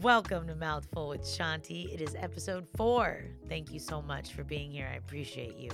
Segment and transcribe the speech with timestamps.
[0.00, 1.92] Welcome to Mouthful with Shanti.
[1.92, 3.24] It is episode four.
[3.46, 4.88] Thank you so much for being here.
[4.90, 5.68] I appreciate you.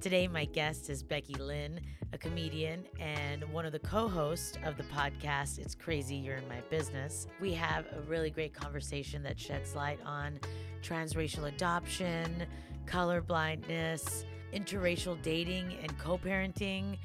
[0.00, 1.80] Today, my guest is Becky Lynn,
[2.12, 6.46] a comedian and one of the co hosts of the podcast, It's Crazy You're in
[6.48, 7.26] My Business.
[7.40, 10.38] We have a really great conversation that sheds light on
[10.80, 12.46] transracial adoption,
[12.86, 16.96] colorblindness, interracial dating, and co parenting.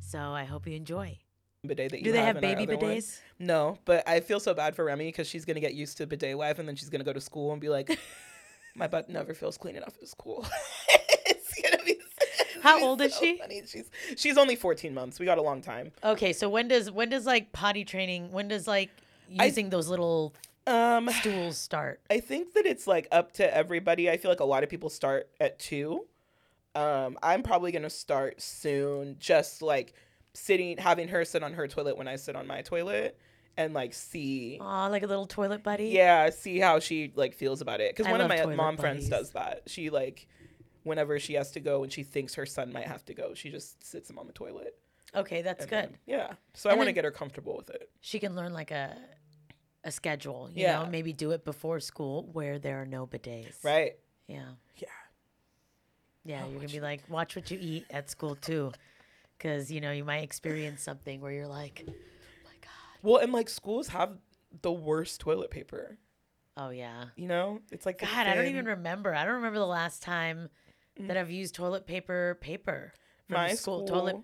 [0.00, 1.16] So I hope you enjoy.
[1.66, 3.00] Bidet that you Do they have our baby other one.
[3.38, 6.36] No, but I feel so bad for Remy because she's gonna get used to bidet
[6.36, 7.98] wife and then she's gonna go to school and be like,
[8.74, 10.46] my butt never feels clean enough at school.
[11.26, 11.98] it's gonna be.
[12.62, 13.38] How old is so she?
[13.38, 13.62] funny.
[13.66, 15.20] She's she's only 14 months.
[15.20, 15.92] We got a long time.
[16.02, 18.32] Okay, so when does when does like potty training?
[18.32, 18.90] When does like
[19.38, 20.34] I- using those little
[20.66, 22.00] Um, stools start?
[22.10, 24.10] I think that it's like up to everybody.
[24.10, 26.06] I feel like a lot of people start at two.
[26.74, 29.16] Um, I'm probably gonna start soon.
[29.20, 29.94] Just like
[30.36, 33.18] sitting, having her sit on her toilet when I sit on my toilet,
[33.56, 34.58] and like see.
[34.60, 35.88] Oh, like a little toilet buddy.
[35.88, 37.96] Yeah, see how she like feels about it.
[37.96, 39.62] Because one of my mom friends does that.
[39.66, 40.28] She like,
[40.84, 43.50] whenever she has to go and she thinks her son might have to go, she
[43.50, 44.76] just sits him on the toilet.
[45.14, 45.84] Okay, that's and good.
[45.84, 46.32] then- yeah.
[46.54, 47.88] So I want to get her comfortable with it.
[48.00, 48.96] She can learn like a
[49.84, 50.50] a schedule.
[50.52, 50.82] You Yeah.
[50.82, 53.62] know, maybe do it before school where there are no bidets.
[53.64, 53.96] Right.
[54.26, 54.46] Yeah.
[54.76, 54.88] Yeah.
[56.24, 58.72] Yeah, Oh, you're gonna be like, watch what you eat at school too,
[59.36, 61.92] because you know you might experience something where you're like, oh
[62.44, 62.70] my god.
[63.02, 64.16] Well, and like schools have
[64.62, 65.98] the worst toilet paper.
[66.56, 67.06] Oh yeah.
[67.16, 69.14] You know, it's like God, I don't even remember.
[69.14, 70.48] I don't remember the last time
[70.98, 72.92] that I've used toilet paper paper
[73.28, 73.86] my school.
[73.86, 74.16] school, Toilet.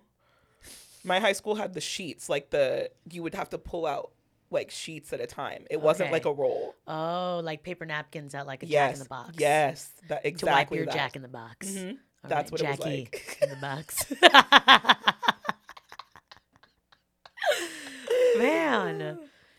[1.04, 4.12] My high school had the sheets, like the you would have to pull out
[4.50, 5.66] like sheets at a time.
[5.70, 6.74] It wasn't like a roll.
[6.86, 8.72] Oh, like paper napkins at like a yes.
[8.72, 9.34] Jack in the Box.
[9.38, 9.90] Yes.
[10.08, 10.94] That To wipe your that.
[10.94, 11.68] Jack in the Box.
[11.68, 11.98] Mhm.
[12.24, 13.38] All That's what it was Jackie like.
[13.42, 14.12] in the box.
[18.38, 19.18] Man.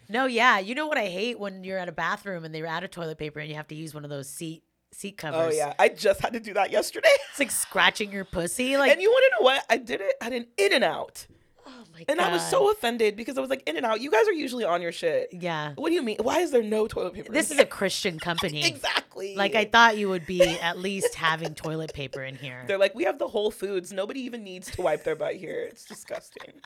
[0.10, 0.60] No, yeah.
[0.60, 3.18] You know what I hate when you're at a bathroom and they're out of toilet
[3.18, 5.54] paper and you have to use one of those seat seat oh, covers.
[5.54, 7.10] Oh yeah, I just had to do that yesterday.
[7.32, 8.78] It's like scratching your pussy.
[8.78, 9.66] Like and you want to know what?
[9.70, 11.28] I did it at an In-N-Out,
[11.66, 12.30] oh my and god.
[12.30, 14.92] I was so offended because I was like, In-N-Out, you guys are usually on your
[14.92, 15.30] shit.
[15.32, 15.74] Yeah.
[15.76, 16.18] What do you mean?
[16.22, 17.32] Why is there no toilet paper?
[17.32, 17.66] This is a?
[17.66, 18.66] Christian company.
[18.66, 22.64] exactly Like I thought you would be at least having toilet paper in here.
[22.68, 23.92] They're like, we have the Whole Foods.
[23.92, 25.68] Nobody even needs to wipe their butt here.
[25.70, 26.62] It's disgusting.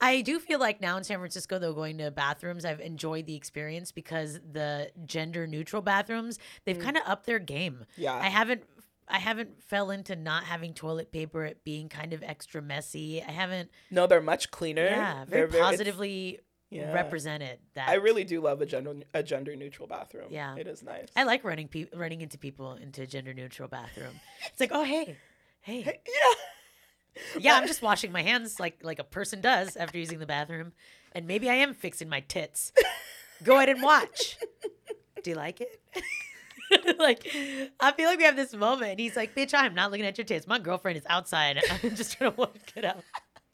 [0.00, 3.34] I do feel like now in San Francisco, though, going to bathrooms, I've enjoyed the
[3.34, 7.78] experience because the gender neutral bathrooms, they've kind of upped their game.
[7.80, 7.86] Mm.
[7.96, 8.14] Yeah.
[8.14, 8.64] I haven't.
[9.08, 13.22] I haven't fell into not having toilet paper, it being kind of extra messy.
[13.22, 14.84] I haven't, No, they're much cleaner.
[14.86, 16.40] yeah, very They're positively
[16.70, 16.92] yeah.
[16.92, 17.88] represented that.
[17.88, 20.26] I really do love a gender a gender neutral bathroom.
[20.30, 20.56] Yeah.
[20.56, 21.08] it is nice.
[21.14, 24.14] I like running pe- running into people into a gender neutral bathroom.
[24.46, 25.16] It's like, oh hey,
[25.60, 27.22] hey, yeah.
[27.38, 30.72] yeah, I'm just washing my hands like like a person does after using the bathroom,
[31.12, 32.72] and maybe I am fixing my tits.
[33.44, 34.36] Go ahead and watch.
[35.22, 35.80] Do you like it?
[36.98, 37.26] like,
[37.80, 38.92] I feel like we have this moment.
[38.92, 40.46] And he's like, "Bitch, I'm not looking at your tits.
[40.46, 41.60] My girlfriend is outside.
[41.70, 43.02] I'm just trying to work it out."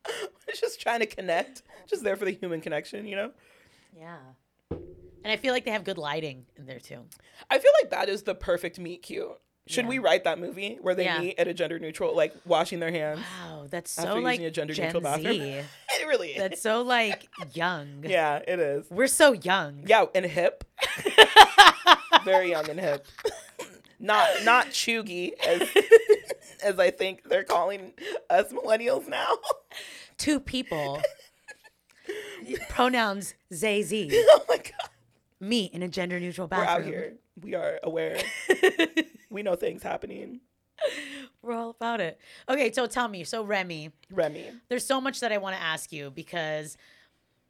[0.58, 1.62] just trying to connect.
[1.86, 3.30] Just there for the human connection, you know.
[3.96, 4.16] Yeah,
[4.70, 7.00] and I feel like they have good lighting in there too.
[7.50, 9.28] I feel like that is the perfect meet cute.
[9.68, 9.90] Should Yeah.
[9.90, 11.20] we write that movie where they Yeah.
[11.20, 13.20] meet at a gender neutral, like washing their hands?
[13.20, 15.34] Wow, that's so using like a gender Gen neutral bathroom.
[15.34, 15.40] Z.
[16.00, 16.38] It really is.
[16.38, 18.02] That's so like young.
[18.04, 18.86] yeah, it is.
[18.90, 19.84] We're so young.
[19.86, 20.64] Yeah, and hip.
[22.24, 23.06] Very young and hip.
[23.98, 25.68] not not cheugy as
[26.64, 27.92] as I think they're calling
[28.30, 29.38] us millennials now.
[30.18, 31.00] Two people.
[32.68, 34.10] Pronouns they, Z.
[34.30, 34.90] oh my god.
[35.40, 36.86] Me in a gender neutral We're bathroom.
[36.88, 37.14] out here.
[37.40, 38.18] We are aware.
[39.30, 40.40] we know things happening.
[41.42, 42.18] We're all about it.
[42.48, 44.44] Okay, so tell me, so Remy, Remy.
[44.68, 46.76] there's so much that I want to ask you because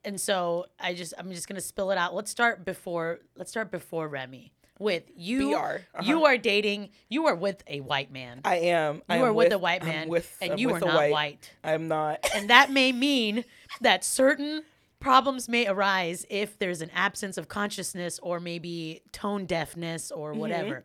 [0.05, 2.15] and so I just I'm just gonna spill it out.
[2.15, 4.53] Let's start before let's start before Remy.
[4.79, 6.03] With you BR, uh-huh.
[6.05, 8.41] you are dating you are with a white man.
[8.45, 9.03] I am.
[9.09, 10.75] I you am are with, with a white I'm man with, and I'm you are
[10.75, 11.53] with a not white.
[11.63, 12.29] I'm not.
[12.35, 13.45] And that may mean
[13.81, 14.63] that certain
[14.99, 20.21] problems may arise if there's an absence of consciousness or maybe tone deafness Mm-hmm.
[20.21, 20.85] or whatever.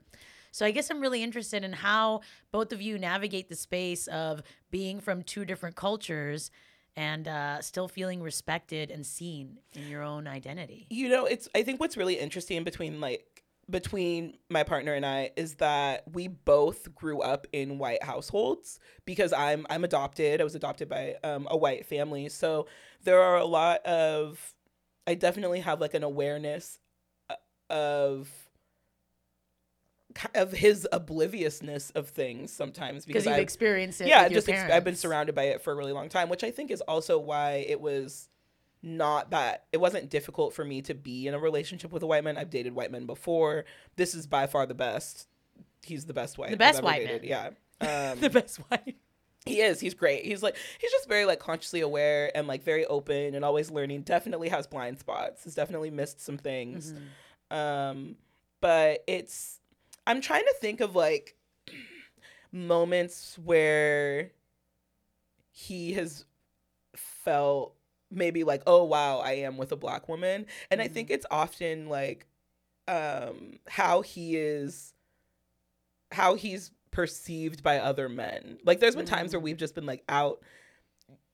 [0.51, 2.21] So I guess I'm really interested in how
[2.51, 4.41] both of you navigate the space of
[4.71, 6.51] being from two different cultures
[6.97, 10.87] and uh, still feeling respected and seen in your own identity.
[10.89, 15.29] you know it's i think what's really interesting between like between my partner and i
[15.35, 20.55] is that we both grew up in white households because i'm i'm adopted i was
[20.55, 22.65] adopted by um, a white family so
[23.03, 24.53] there are a lot of
[25.05, 26.79] i definitely have like an awareness
[27.29, 27.35] uh,
[27.69, 28.46] of
[30.35, 34.07] of his obliviousness of things sometimes Because you've I experienced it.
[34.07, 36.51] yeah just ex- i've been surrounded by it for a really long time which i
[36.51, 38.29] think is also why it was
[38.83, 42.23] not that it wasn't difficult for me to be in a relationship with a white
[42.23, 42.37] man.
[42.37, 43.65] I've dated white men before.
[43.95, 45.27] This is by far the best.
[45.81, 46.51] He's the best white.
[46.51, 47.21] The best I've white dated.
[47.23, 47.29] man.
[47.29, 47.49] Yeah.
[48.11, 48.95] Um, the best white.
[49.47, 49.79] he is.
[49.79, 50.25] He's great.
[50.25, 54.01] He's like he's just very like consciously aware and like very open and always learning.
[54.03, 55.43] Definitely has blind spots.
[55.45, 56.93] Has definitely missed some things.
[57.51, 57.55] Mhm.
[57.55, 58.15] Um,
[58.61, 59.59] but it's
[60.07, 61.35] I'm trying to think of like
[62.51, 64.31] moments where
[65.51, 66.25] he has
[66.95, 67.75] felt
[68.09, 70.45] maybe like, oh wow, I am with a black woman.
[70.71, 70.93] And I Mhm.
[70.93, 72.25] think it's often like
[72.87, 74.93] um how he is
[76.11, 78.59] how he's perceived by other men.
[78.63, 79.43] Like there's been times where Mm.
[79.43, 80.41] we've just been like out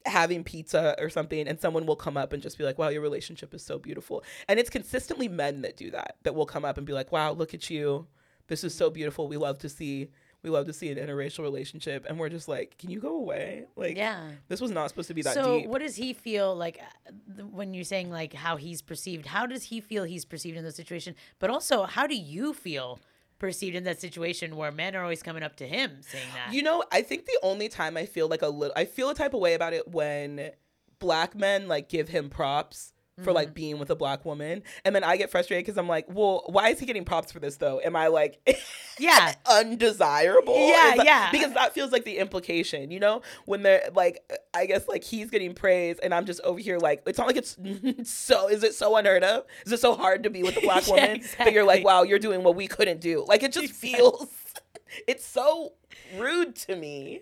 [0.06, 3.02] having pizza or something and someone will come up and just be like wow your
[3.02, 6.78] relationship is so beautiful and it's consistently men that do that that will come up
[6.78, 8.06] and be like wow look at you
[8.48, 10.10] this is so beautiful we love to see
[10.42, 13.66] we love to see an interracial relationship and we're just like can you go away
[13.76, 14.30] like yeah.
[14.50, 17.12] this was not supposed to be that so deep what does he feel like uh,
[17.36, 19.26] th- when you're saying like how he's perceived?
[19.26, 21.16] How does he feel he's perceived in the situation?
[21.40, 23.00] But also, how do you feel
[23.40, 26.54] perceived in that situation where men are always coming up to him saying that?
[26.54, 29.16] You know, I think the only time I feel like a little, I feel a
[29.16, 30.52] type of way about it when
[31.00, 33.32] black men like give him props for Mm-hmm.
[33.36, 36.44] like being with a black woman, and then I get frustrated because I'm like, well,
[36.48, 37.80] why is he getting props for this though?
[37.86, 38.40] Am I like
[38.98, 39.36] yeah.
[39.46, 40.56] undesirable?
[40.58, 41.32] Yeah, that- yeah.
[41.32, 44.20] Because that feels like the implication, you know, when they're like,
[44.56, 47.38] I guess like he's getting praise, and I'm just over here like, it's not like
[47.38, 47.56] it's
[48.10, 48.48] so.
[48.50, 49.46] Is it so unheard of?
[49.66, 51.24] Is it so hard to be with a black Yeah, woman?
[51.38, 53.26] But you're like, wow, you're doing what we couldn't do.
[53.28, 53.92] Like it just Exactly.
[53.94, 54.28] feels.
[55.08, 55.74] It's so
[56.18, 57.22] rude to me.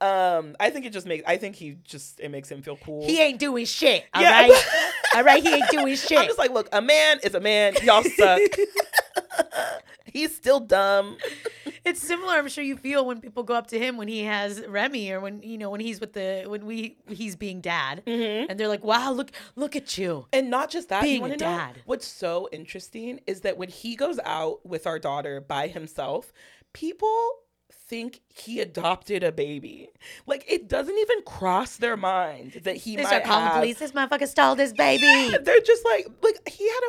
[0.00, 1.24] Um, I think it just makes.
[1.26, 3.04] I think he just it makes him feel cool.
[3.06, 4.04] He ain't doing shit.
[4.12, 4.40] All Yeah.
[4.42, 4.66] right.
[5.16, 5.42] all right.
[5.42, 6.18] He ain't doing shit.
[6.18, 7.74] I'm just like, look, a man is a man.
[7.82, 8.40] Y'all suck.
[10.12, 11.16] He's still dumb.
[11.84, 14.60] It's similar, I'm sure you feel when people go up to him when he has
[14.66, 18.50] Remy or when you know when he's with the when we he's being dad Mm-hmm.
[18.50, 21.32] and they're like, "Wow, look look at you." And not just that, Being a to
[21.36, 21.82] know dad.
[21.84, 26.32] what's so interesting is that when he goes out with our daughter by himself,
[26.72, 27.30] people
[27.72, 29.90] think he adopted a baby.
[30.26, 33.54] Like it doesn't even cross their mind that he might calling have.
[33.54, 33.78] police.
[33.78, 35.04] This motherfucker stole this baby.
[35.06, 36.80] Yeah, they're just like like he had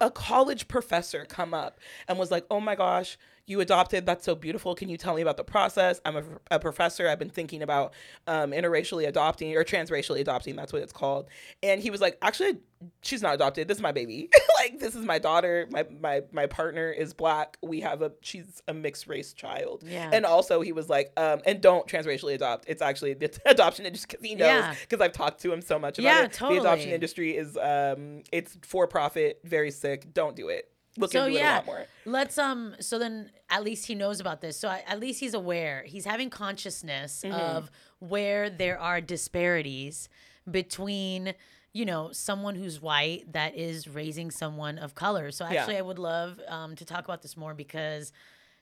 [0.00, 1.78] a, a college professor come up
[2.08, 4.06] and was like, "Oh my gosh, you adopted.
[4.06, 4.74] That's so beautiful.
[4.74, 6.00] Can you tell me about the process?
[6.04, 6.22] I'm a,
[6.52, 7.08] a professor.
[7.08, 7.94] I've been thinking about
[8.26, 10.56] um, interracially adopting or transracially adopting.
[10.56, 11.28] That's what it's called."
[11.62, 12.58] And he was like, "Actually,
[13.02, 13.68] she's not adopted.
[13.68, 14.28] This is my baby.
[14.58, 15.66] like this is my daughter.
[15.70, 17.56] My my my partner is black.
[17.62, 19.84] We have a she's a mixed race child.
[19.86, 20.10] Yeah.
[20.12, 22.64] And also he was like, um, and don't transracially adopt.
[22.68, 24.74] It's actually the adoption industry because he knows Yeah.
[24.80, 26.32] because I've talked to him so much about Yeah, it.
[26.32, 30.12] The adoption industry is um it's for profit, very sick.
[30.12, 30.68] Don't do it.
[30.98, 31.54] Look So, into it a yeah.
[31.56, 31.86] lot more.
[32.04, 32.74] Let's um.
[32.80, 34.58] So then, at least he knows about this.
[34.58, 35.82] So at least he's aware.
[35.86, 37.32] He's having consciousness Mm-hmm.
[37.32, 40.08] of where there are disparities
[40.50, 41.34] between,
[41.72, 45.30] you know, someone who's white that is raising someone of color.
[45.30, 45.60] So Yeah.
[45.60, 48.12] actually, I would love um to talk about this more because.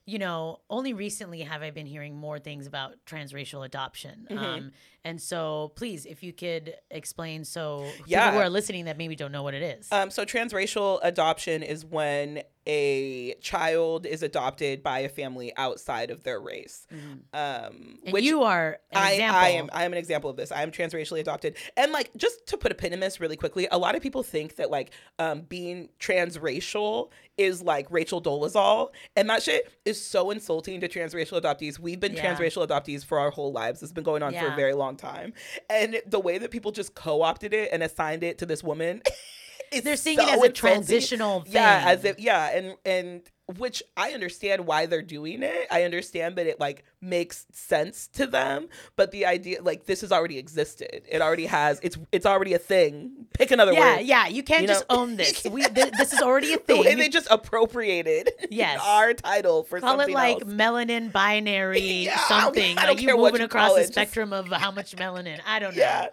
[0.07, 4.27] You know, only recently have I been hearing more things about transracial adoption.
[4.31, 4.45] Mm-hmm.
[4.45, 4.73] Um,
[5.03, 8.27] and so, please, if you could explain, so Yeah.
[8.27, 9.91] people who are listening that maybe don't know what it is.
[9.91, 16.25] Um, so transracial adoption is when a child is adopted by a family outside of
[16.25, 16.87] their race.
[17.33, 19.41] Um, and which you are an I, example.
[19.41, 20.51] I am I am an example of this.
[20.51, 21.57] I am transracially adopted.
[21.77, 24.23] And like just to put a pin in this really quickly, a lot of people
[24.23, 28.91] think that like um being transracial is like Rachel Dolezal.
[29.17, 31.79] And that shit is so insulting to transracial adoptees.
[31.79, 32.35] We've been Yeah.
[32.35, 33.83] transracial adoptees for our whole lives.
[33.83, 35.33] It's been going on for a very long time.
[35.69, 39.03] And the way that people just co-opted it and assigned it to this woman
[39.75, 40.53] is They're seeing it as a insulting.
[40.55, 41.53] transitional thing.
[41.55, 43.23] Yeah, as if yeah, and and
[43.59, 45.67] which I understand why they're doing it.
[45.71, 50.11] I understand that it like makes sense to them, but the idea like this has
[50.13, 51.03] already existed.
[51.07, 51.79] It already has.
[51.83, 53.27] It's it's already a thing.
[53.35, 53.83] Pick another one.
[53.83, 54.07] yeah, word.
[54.07, 54.27] yeah.
[54.29, 54.97] You can't You just know?
[54.97, 55.45] own this.
[55.45, 56.87] We th- this is already a thing.
[56.87, 58.81] And they just appropriated Yes.
[58.85, 60.45] our title for Call it like else.
[60.45, 62.79] menonin binary Yeah, I don't- something.
[62.79, 65.41] I don't like care what moving across the it, just- spectrum of how much melanin.
[65.47, 65.83] I don't know.
[65.83, 66.09] Yeah.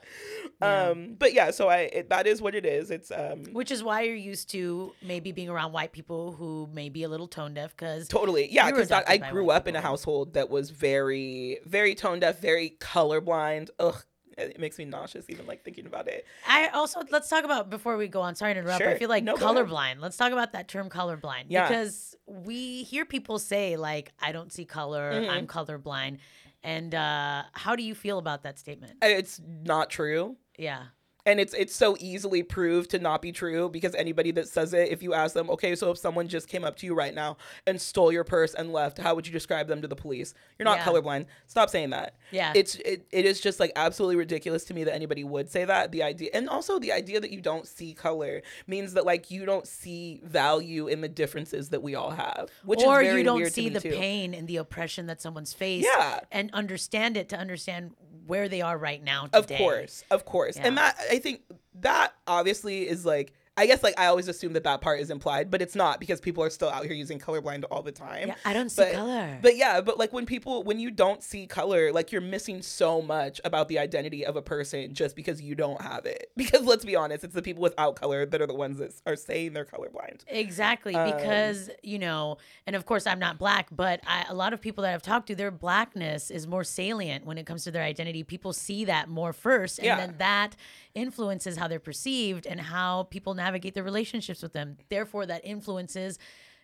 [0.61, 0.89] Yeah.
[0.89, 2.91] Um, but yeah, so I it, that is what it is.
[2.91, 6.89] It's um Which is why you're used to maybe being around white people who may
[6.89, 8.51] be a little tone deaf because Totally.
[8.51, 12.77] Yeah, because I grew up in a household that was very, very tone deaf, very
[12.79, 13.69] colorblind.
[13.79, 14.03] Ugh,
[14.37, 16.25] it makes me nauseous even like thinking about it.
[16.47, 18.35] I also let's talk about before we go on.
[18.35, 18.81] Sorry to interrupt.
[18.81, 18.89] Sure.
[18.89, 19.99] I feel like No, colorblind.
[19.99, 21.67] Let's talk about that term colorblind Yeah.
[21.67, 25.11] because we hear people say like I don't see color.
[25.13, 25.29] Mhm.
[25.29, 26.19] I'm colorblind.
[26.63, 28.93] And uh, how do you feel about that statement?
[29.01, 30.37] It's not true.
[30.61, 30.83] Yeah.
[31.23, 34.89] and it's it's so easily proved to not be true because anybody that says it
[34.89, 37.37] if you ask them okay so if someone just came up to you right now
[37.67, 40.65] and stole your purse and left how would you describe them to the police you're
[40.65, 40.85] not Yeah.
[40.85, 42.53] colorblind stop saying that Yeah.
[42.55, 45.91] it's it, it is just like absolutely ridiculous to me that anybody would say that
[45.91, 49.45] the idea and also the idea that you don't see color means that like you
[49.45, 53.23] don't see value in the differences that we all have which or is very you
[53.23, 53.91] don't weird see the too.
[53.91, 56.21] pain and the oppression that someone's faced Yeah.
[56.31, 57.91] and understand it to understand
[58.31, 59.55] where they are right now today.
[59.55, 61.41] Of course, of course, and that I think
[61.81, 65.51] that obviously is like I guess like I always assume that that part is implied,
[65.51, 68.29] but it's not because people are still out here using colorblind all the time.
[68.29, 69.39] Yeah, I don't see But- color.
[69.41, 73.01] But yeah, but like when people when you don't see color, like you're missing so
[73.01, 76.31] much about the identity of a person just because you don't have it.
[76.41, 79.15] Because let's be honest, it's the people without color that are the ones that are
[79.15, 80.21] saying they're colorblind.
[80.27, 84.53] Exactly, Um, because you know, and of course, I'm not black, but I, a lot
[84.53, 87.71] of people that I've talked to, their blackness is more salient when it comes to
[87.71, 88.23] their identity.
[88.23, 89.97] People see that more first, and Yeah.
[89.97, 90.55] then that
[90.93, 94.77] influences how they're perceived and how people navigate the relationships with them.
[94.89, 96.17] Therefore, that influences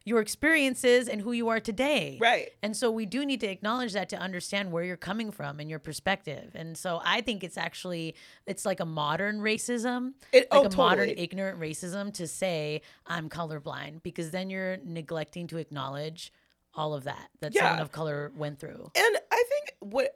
[0.05, 2.17] your experiences and who you are today.
[2.22, 2.48] Right.
[2.63, 5.69] And so we do need to acknowledge that to understand where you're coming from and
[5.69, 6.51] your perspective.
[6.55, 8.15] And so I think it's actually
[8.46, 12.84] it's like a modern racism, It- oh, like oh, a modern ignorant racism to say
[13.05, 16.31] I'm colorblind because then you're neglecting to acknowledge
[16.74, 17.63] all of that that Yeah.
[17.63, 18.91] someone of color went through.
[18.96, 20.12] And I think what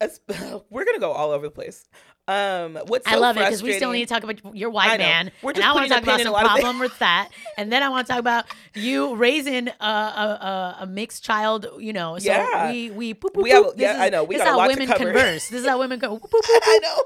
[0.00, 0.20] as,
[0.70, 1.88] we're gonna go all over the place.
[2.28, 5.32] Um, what's I love it because we still need to talk about your white man.
[5.42, 7.30] We're and just I want to talk about some a lot of problem with that,
[7.58, 11.66] and then I want to talk about you raising a, a, a, mixed child.
[11.80, 12.70] You know, so Yeah.
[12.70, 13.72] we we boop, boop, We have- boop.
[13.76, 14.22] yeah, This I know.
[14.22, 15.48] We this got is a how women converse.
[15.48, 16.16] This is how women go.
[16.16, 17.04] boop, boop, boop, I know.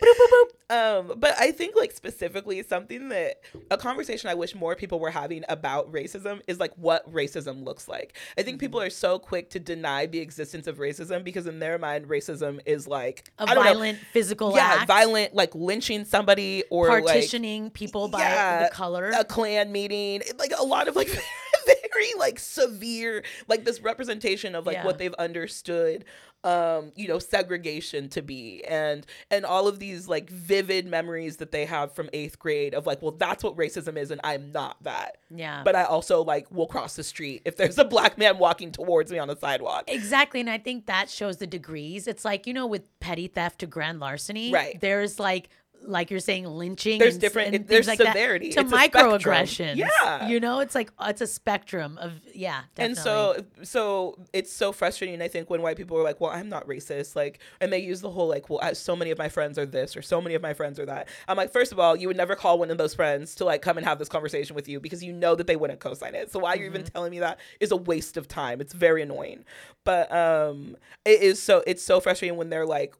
[0.00, 0.44] Boop, boop, boop.
[0.70, 5.08] Um, but I think like specifically something that a conversation I wish more people were
[5.08, 8.14] having about racism is like what racism looks like.
[8.36, 8.66] I think Mm-hmm.
[8.66, 12.60] people are so quick to deny the existence of racism because in their mind racism
[12.66, 14.88] is like A I don't know, violent physical yeah, act.
[14.88, 19.10] violent like lynching somebody or like partitioning people by Yeah, the color.
[19.18, 21.08] a Klan meeting like a lot of like
[21.66, 24.84] very like severe like this representation of like Yeah.
[24.84, 26.04] what they've understood
[26.44, 31.50] um you know segregation to be and and all of these like vivid memories that
[31.50, 34.80] they have from eighth grade of like well that's what racism is and i'm not
[34.82, 35.62] that yeah.
[35.64, 39.10] but i also like will cross the street if there's a black man walking towards
[39.10, 40.40] me on the sidewalk Exactly.
[40.40, 42.06] And I think that shows the degrees.
[42.06, 44.80] It's like, you know, with petty theft to grand larceny, Right.
[44.80, 45.48] There's like,
[45.82, 46.98] like you're saying, lynching.
[46.98, 48.52] There's and, different- and there's like severity.
[48.52, 49.76] That, to microaggressions.
[49.76, 50.28] Yeah.
[50.28, 52.62] You know, it's like, it's a spectrum of, yeah.
[52.74, 52.84] Definitely.
[52.84, 55.20] And so, so it's so frustrating.
[55.22, 58.00] I think when white people are like, "Well, I'm not racist," like, and they use
[58.00, 60.34] the whole like, "Well, I, so many of my friends are this," or "So many
[60.34, 62.70] of my friends are that." I'm like, first of all, you would never call one
[62.70, 65.34] of those friends to like come and have this conversation with you because you know
[65.34, 66.30] that they wouldn't co-sign it.
[66.30, 68.60] So why you're even telling me that is a waste of time.
[68.60, 69.44] It's very annoying.
[69.84, 72.94] But um, it is so it's so frustrating when they're like,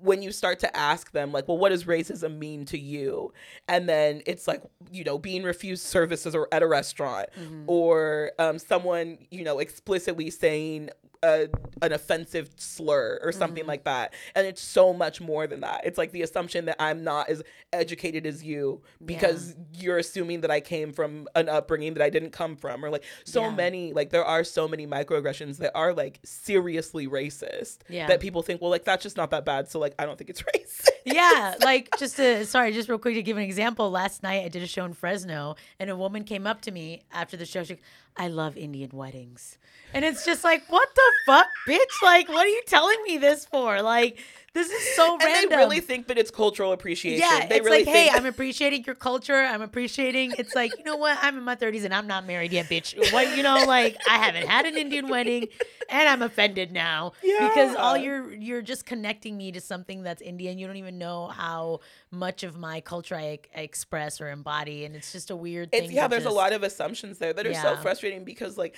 [0.00, 3.32] when you start to ask them like well what does racism mean to you?
[3.68, 7.28] And then it's like you know being refused services or at a restaurant
[7.66, 10.90] or um, someone you know explicitly saying
[11.22, 11.48] a,
[11.82, 13.68] an offensive slur or something mm-hmm.
[13.68, 17.02] like that and it's so much more than that it's like the assumption that i'm
[17.04, 22.02] not as educated as you because you're assuming that i came from an upbringing that
[22.02, 23.54] i didn't come from or like so Yeah.
[23.54, 28.06] many like there are so many microaggressions that are like seriously racist Yeah.
[28.08, 30.30] that people think well like that's just not that bad so like i don't think
[30.30, 33.90] it's racist yeah, like just to sorry, just real quick to give an example.
[33.90, 37.02] Last night I did a show in Fresno, and a woman came up to me
[37.12, 37.64] after the show.
[37.64, 37.78] She,
[38.18, 39.58] I love Indian weddings,
[39.94, 42.02] and it's just like, what the fuck, bitch?
[42.02, 43.80] Like, what are you telling me this for?
[43.80, 44.18] Like,
[44.54, 45.50] this is so and random.
[45.50, 48.84] they really think that it's cultural appreciation yeah, they it's really like, hey, I'm appreciating
[48.84, 49.36] your culture.
[49.36, 50.32] I'm appreciating.
[50.38, 51.18] It's like, you know what?
[51.20, 53.12] I'm in my 30s and I'm not married yet, bitch.
[53.12, 55.48] What, you know, like I haven't had an Indian wedding,
[55.88, 60.58] and I'm offended now because all you're you're just connecting me to something that's Indian.
[60.58, 64.96] You don't even know how much of my culture I, I express or embody, and
[64.96, 65.84] it's just a weird thing.
[65.84, 68.74] it's yeah there's a lot of assumptions there that are so frustrating because like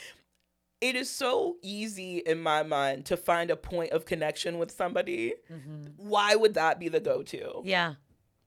[0.80, 5.34] it is so easy in my mind to find a point of connection with somebody.
[5.50, 5.92] Mhm.
[5.96, 7.62] why would that be the go-to?
[7.64, 7.94] Yeah,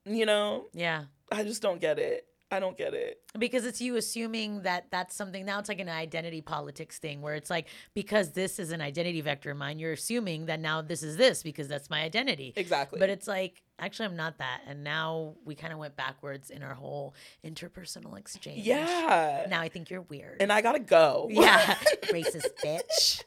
[0.05, 0.67] you know?
[0.73, 1.05] Yeah.
[1.31, 3.19] i just don't get it i don't get it.
[3.37, 7.35] Because it's you assuming that that's something now it's like an identity politics thing where
[7.35, 11.03] it's like because this is an identity vector of mine you're assuming that now this
[11.03, 12.53] is this because that's my identity.
[12.55, 12.99] Exactly.
[12.99, 14.61] But it's like actually i'm not that.
[14.67, 18.65] And now we kind of went backwards in our whole interpersonal exchange.
[18.65, 19.47] Yeah.
[19.49, 20.37] Now i think you're weird.
[20.41, 21.27] And i gotta go.
[21.31, 21.59] Yeah.
[22.03, 23.23] Racist bitch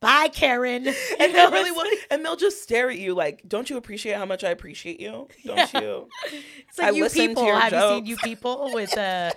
[0.00, 0.86] bye karen
[1.18, 4.24] and they really will and they'll just stare at you like don't you appreciate how
[4.24, 5.32] much i appreciate you don't
[5.72, 5.80] Yeah.
[5.80, 6.08] you
[6.68, 7.44] It's like I you people.
[7.44, 9.30] Have you seen you people with uh,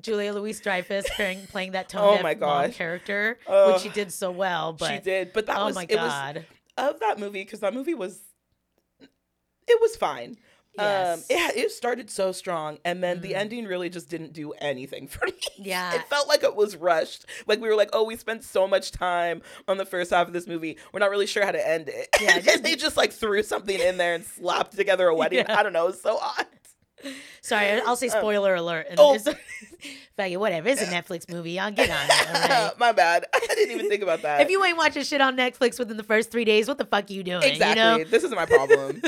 [0.00, 3.72] Julia Louise Dreyfus playing, playing that tone Oh my mom character, Ugh.
[3.74, 4.72] which she did so well.
[4.72, 6.42] But she did but that oh was my it was
[6.78, 8.20] of that movie because that movie was
[9.66, 10.38] it was fine
[10.78, 13.36] Um, it, it started so strong, and then the Mhm.
[13.36, 15.32] ending really just didn't do anything for me.
[15.56, 15.94] Yeah.
[15.94, 17.26] It felt like it was rushed.
[17.46, 20.32] Like we were like, oh, we spent so much time on the first half of
[20.32, 20.76] this movie.
[20.92, 22.08] We're not really sure how to end it.
[22.20, 25.38] Yeah, and just- they just like threw something in there and slapped together a wedding.
[25.40, 25.58] Yeah.
[25.58, 25.84] I don't know.
[25.84, 26.46] It was so odd.
[27.40, 28.86] Sorry, I'll say Um, spoiler alert.
[28.90, 29.18] And oh.
[30.16, 30.68] Fuck whatever.
[30.68, 31.58] It's a Netflix movie.
[31.58, 32.48] I'll get on it.
[32.50, 32.72] Right.
[32.78, 33.24] My bad.
[33.34, 34.40] I didn't even think about that.
[34.40, 37.08] If you ain't watching shit on Netflix within the first three days, what the fuck
[37.08, 37.42] are you doing?
[37.44, 38.10] exactly, You know?
[38.10, 39.00] this is my problem.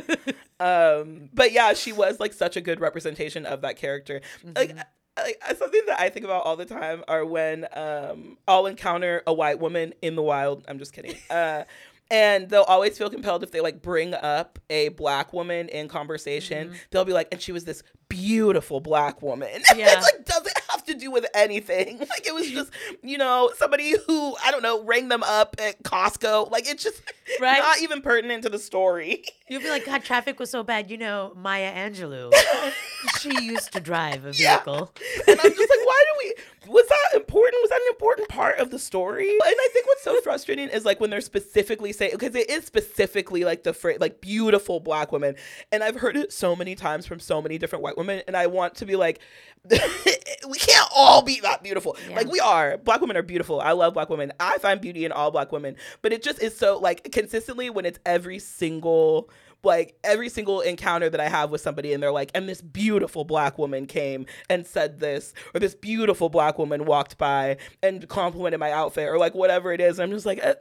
[0.60, 4.20] um, but yeah, she was like such a good representation of that character.
[4.56, 4.74] Like.
[4.76, 4.84] Mhm.
[5.16, 9.22] I, I- something that I think about all the time are when um, I'll encounter
[9.26, 10.64] a white woman in the wild.
[10.68, 11.16] I'm just kidding.
[11.28, 11.64] Uh,
[12.10, 16.70] and they'll always feel compelled if they like bring up a black woman in conversation.
[16.70, 16.76] Mhm.
[16.90, 19.62] They'll be like, and she was this beautiful black woman.
[19.76, 19.98] Yeah.
[19.98, 21.98] it like doesn't have to do with anything.
[22.10, 25.82] Like it was just, you know, somebody who I don't know rang them up at
[25.84, 26.50] Costco.
[26.50, 27.00] Like it's just
[27.40, 27.58] Right.
[27.58, 29.24] not even pertinent to the story.
[29.48, 30.90] You'll be like, God, traffic was so bad.
[30.90, 32.32] You know, Maya Angelou.
[33.20, 34.56] she used to drive a Yeah.
[34.56, 34.92] vehicle.
[35.28, 36.34] and I'm just like, why do we?
[36.72, 37.56] Was that important?
[37.62, 39.28] Was that an important part of the story?
[39.30, 42.64] And I think what's so frustrating is like when they're specifically saying because it is
[42.64, 45.34] specifically like the phrase like beautiful black women,
[45.72, 48.46] and I've heard it so many times from so many different white women, and I
[48.46, 49.20] want to be like,
[49.70, 51.96] we can't all be that beautiful.
[52.08, 52.16] Yeah.
[52.16, 52.78] Like we are.
[52.78, 53.60] Black women are beautiful.
[53.60, 54.32] I love black women.
[54.38, 57.84] I find beauty in all black women, but it just is so like consistently when
[57.84, 59.30] it's every single
[59.62, 63.24] like every single encounter that I have with somebody and they're like, and this beautiful
[63.24, 68.58] black woman came and said this, or this beautiful black woman walked by and complimented
[68.58, 70.00] my outfit, or like whatever it is.
[70.00, 70.54] I'm just like, eh,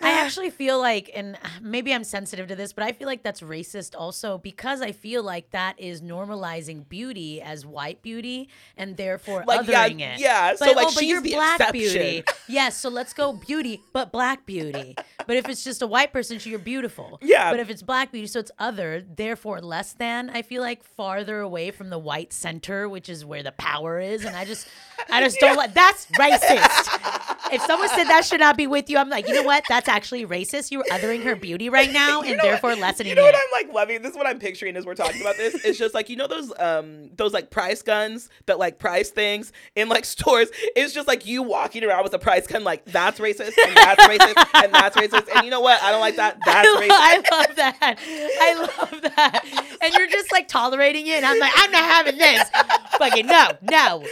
[0.00, 0.18] I ah.
[0.24, 3.94] actually feel like, and maybe I'm sensitive to this, but I feel like that's racist
[3.96, 9.66] also because I feel like that is normalizing beauty as white beauty and therefore like
[9.66, 10.20] yeah, othering it.
[10.20, 10.54] yeah.
[10.54, 11.82] So like oh, but you're the black exception.
[11.82, 12.24] beauty.
[12.50, 14.96] Yes, so let's go beauty, but black beauty.
[15.26, 17.18] But if it's just a white person, you're beautiful.
[17.20, 17.50] Yeah.
[17.50, 20.30] But if it's black beauty, so it's other, therefore less than.
[20.30, 24.24] I feel like farther away from the white center, which is where the power is,
[24.24, 24.66] and I just,
[25.10, 25.74] I just don't like.
[25.74, 27.52] That's racist.
[27.52, 29.64] If someone said that should not be with you, I'm like, you know what?
[29.68, 30.70] That's actually racist.
[30.70, 33.32] You're othering her beauty right now, You and know what- therefore lessening You know it.
[33.32, 34.02] what I'm like loving?
[34.02, 35.64] This is what I'm picturing as we're talking about this.
[35.64, 39.52] It's just like you know those um those like price guns that like price things
[39.74, 40.48] in like stores.
[40.76, 44.04] It's just like you walking around with a price gun like that's racist and that's
[44.04, 45.28] racist and that's racist.
[45.34, 45.82] And you know what?
[45.82, 46.38] I don't like that.
[46.44, 46.88] That's I, racist.
[46.90, 47.98] I love that.
[48.40, 49.78] I love that.
[49.82, 52.48] And you're just like tolerating it, and I'm like, I'm not having this.
[52.98, 54.04] Fucking no, no.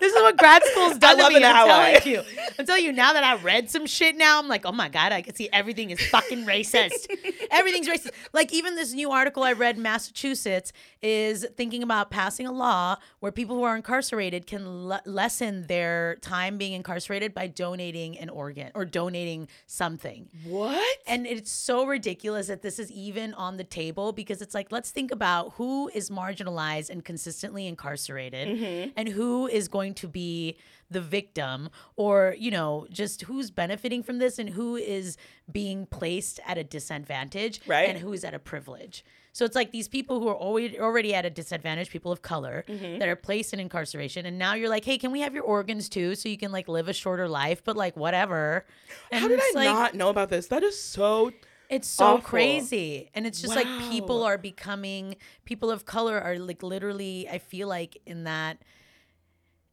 [0.00, 1.36] This is what grad school's done to me.
[1.36, 1.98] I'm ally.
[1.98, 2.22] telling you.
[2.58, 4.16] I'm telling you now that I read some shit.
[4.16, 7.06] Now I'm like, oh my god, I can see everything is fucking racist.
[7.50, 8.10] Everything's racist.
[8.32, 12.96] Like even this new article I read in Massachusetts is thinking about passing a law
[13.20, 18.28] where people who are incarcerated can le- lessen their time being incarcerated by donating an
[18.28, 20.28] organ or donating something.
[20.44, 20.98] what?
[21.06, 24.90] And it's so ridiculous that this is even on the table because it's like, let's
[24.90, 30.56] think about who is marginalized and consistently incarcerated and who is going to be
[30.90, 35.16] the victim or, you know, just who's benefiting from this and who is
[35.50, 37.88] being placed at a disadvantage Right.
[37.88, 39.04] and who's at a privilege.
[39.32, 42.64] So it's like these people who are already already at a disadvantage, people of color
[42.68, 42.98] mm-hmm.
[42.98, 45.88] that are placed in incarceration, and now you're like, hey, can we have your organs
[45.88, 47.62] too, so you can like live a shorter life?
[47.62, 48.66] But like whatever.
[49.12, 50.48] And How did I like, not know about this?
[50.48, 51.32] That is so
[51.68, 52.22] it's so Awful.
[52.22, 53.10] crazy.
[53.14, 57.68] And it's just like people are becoming people of color are like literally I feel
[57.68, 58.58] like in that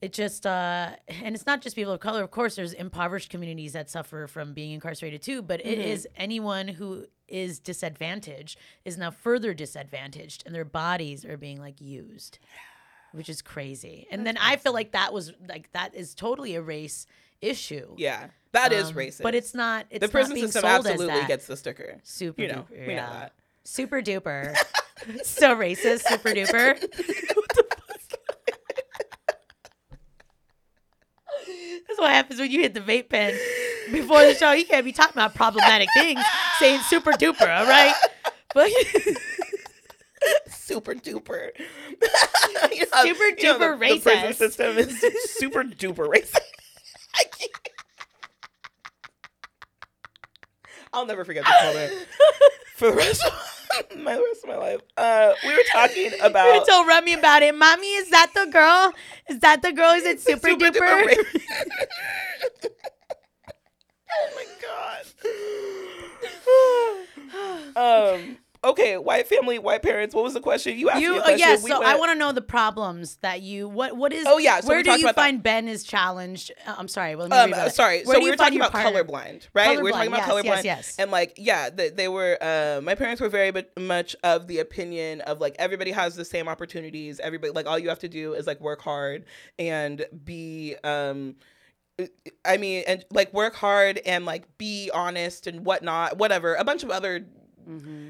[0.02, 0.92] it just uh
[1.24, 4.54] and it's not just people of color of course there's impoverished communities that suffer from
[4.54, 5.82] being incarcerated too but it Mm-hmm.
[5.90, 11.82] is anyone who is disadvantaged is now further disadvantaged and their bodies are being like
[11.82, 12.38] used
[13.12, 16.62] which is crazy and then i feel like that was like that is totally a
[16.62, 17.06] race
[17.42, 18.28] issue yeah.
[18.54, 19.22] That is Um, racist.
[19.22, 22.00] but it's not it's the prison system absolutely gets the sticker.
[22.04, 22.88] Super You know, duper.
[22.88, 23.10] we know yeah.
[23.12, 23.34] that.
[23.66, 24.56] Super duper.
[25.24, 26.80] so racist, super duper.
[31.98, 33.34] That's what happens when you hit the vape pen
[33.92, 34.52] before the show.
[34.52, 36.22] You can't be talking about problematic things,
[36.60, 37.96] saying super duper, all right?
[38.54, 38.70] But
[40.48, 41.50] super duper.
[42.72, 44.36] You know, Super you know, duper the, the prison racist.
[44.36, 45.00] system is
[45.32, 46.38] super duper racist.
[47.20, 47.52] I can't.
[50.94, 52.08] I'll never forget this moment
[52.76, 53.34] for the rest of
[53.98, 54.82] my rest of my life.
[54.98, 56.54] Uh, we were talking about.
[56.56, 57.56] you told Remy about it.
[57.56, 58.94] Mommy, is that the girl?
[59.30, 59.92] Is that the girl?
[59.94, 60.80] Is it super, duper?
[60.82, 61.14] ra-
[64.22, 65.06] oh my god.
[68.20, 70.14] um okay, white family, white parents.
[70.16, 71.02] What was the question you asked?
[71.02, 71.64] You, me uh, yes.
[71.64, 73.68] We so I want to know the problems that you.
[73.70, 74.26] What what is?
[74.28, 75.16] Oh, yeah, so where do you that.
[75.16, 76.52] find Ben is challenged?
[76.66, 77.16] Uh, I'm sorry.
[77.16, 77.74] Well, let me Um, it.
[77.74, 78.04] sorry.
[78.04, 79.78] Where so we were talking about partner- colorblind, right?
[79.78, 80.96] we were talking about yes, yes, colorblind, yes.
[81.00, 82.38] and like, yeah, they, they were.
[82.42, 86.48] Uh, my parents were very much of the opinion of like everybody has the same
[86.48, 87.20] opportunities.
[87.20, 89.26] Everybody like all you have to do is like work hard
[89.60, 90.76] and be.
[90.84, 91.36] um
[92.46, 96.54] I mean, and like work hard and like be honest and whatnot, whatever.
[96.54, 97.26] A bunch of other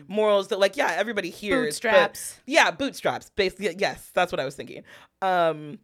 [0.07, 1.79] morals that like yeah everybody hears.
[1.79, 2.39] but- Bootstraps.
[2.45, 3.29] yeah, bootstraps.
[3.35, 4.83] Basically, yes, that's what I was thinking.
[5.21, 5.79] Um,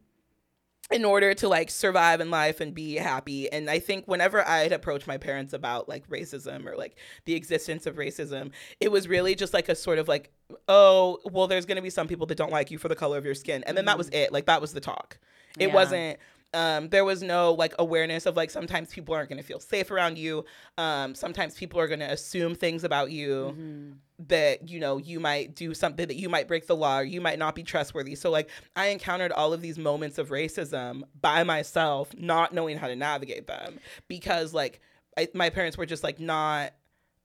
[0.90, 4.58] in order to like survive in life and be happy, and I think whenever I
[4.58, 9.08] had approached my parents about like racism or like the existence of racism, it was
[9.08, 10.30] really just like a sort of like,
[10.68, 13.24] oh, well, there's gonna be some people that don't like you for the color of
[13.24, 14.30] your skin, and then that was it.
[14.30, 15.18] Like that was the talk.
[15.58, 15.74] It Yeah.
[15.74, 16.18] wasn't.
[16.54, 19.90] Um, there was no like awareness of like sometimes people aren't going to feel safe
[19.90, 20.44] around you.
[20.78, 23.92] Um, sometimes people are going to assume things about you Mm-hmm.
[24.28, 27.20] that you know you might do something that you might break the law or you
[27.20, 31.42] might not be trustworthy so like i encountered all of these moments of racism by
[31.42, 34.80] myself not knowing how to navigate them because like
[35.18, 36.72] I, my parents were just like not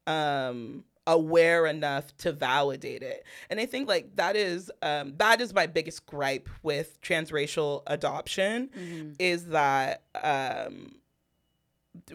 [0.08, 5.52] um aware enough to validate it and i think like that is um that is
[5.54, 9.12] my biggest gripe with transracial adoption Mm-hmm.
[9.18, 10.96] is that um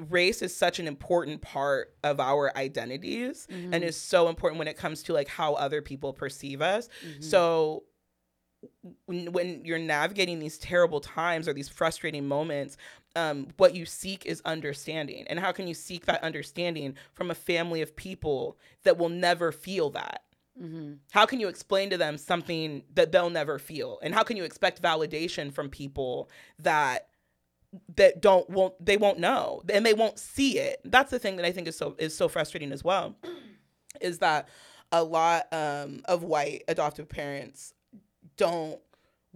[0.10, 3.74] race is such an important part of our identities Mm-hmm.
[3.74, 7.22] and is so important when it comes to like how other people perceive us Mm-hmm.
[7.22, 7.84] so
[9.06, 12.78] when, when you're navigating these terrible times or these frustrating moments
[13.16, 15.26] um, what you seek is understanding.
[15.28, 19.52] And how can you seek that understanding from a family of people that will never
[19.52, 20.22] feel that?
[20.62, 20.94] Mm-hmm.
[21.12, 24.00] how can you explain to them something that they'll never feel?
[24.02, 27.10] And how can you expect validation from people that
[27.98, 30.80] that don't won't they won't know and they won't see it?
[30.86, 33.18] That's the thing that i think is so is so frustrating as well
[34.00, 34.48] is that
[34.94, 37.74] a lot um, of white adoptive parents
[38.38, 38.80] don't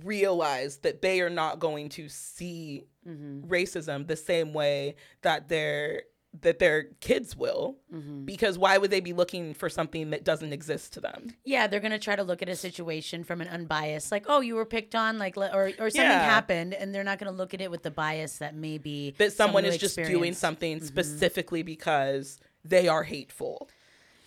[0.04, 3.50] realize that they are not going to see Mm-hmm.
[3.52, 6.04] racism the same way that their
[6.42, 8.26] that their kids will Mm-hmm.
[8.26, 11.80] because why would they be looking for something that doesn't exist to them Yeah, they're
[11.80, 14.94] gonna try to look at a situation from an unbiased, like, oh, you were picked
[14.94, 16.20] on, like, or or something Yeah.
[16.24, 19.66] happened, and they're not gonna look at it with the bias that maybe that someone
[19.66, 23.70] is just doing something specifically because they are hateful.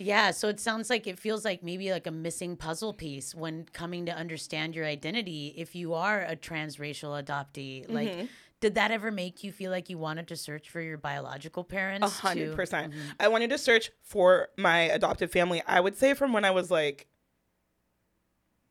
[0.04, 3.66] Yeah, so it sounds like it feels like maybe like a missing puzzle piece when
[3.72, 5.54] coming to understand your identity.
[5.56, 7.94] If you are a transracial adoptee, Mm-hmm.
[7.94, 8.28] like,
[8.60, 12.06] did that ever make you feel like you wanted to search for your biological parents?
[12.06, 12.92] A hundred percent.
[13.18, 15.62] I wanted to search for my adoptive family.
[15.66, 17.08] I would say from when I was like,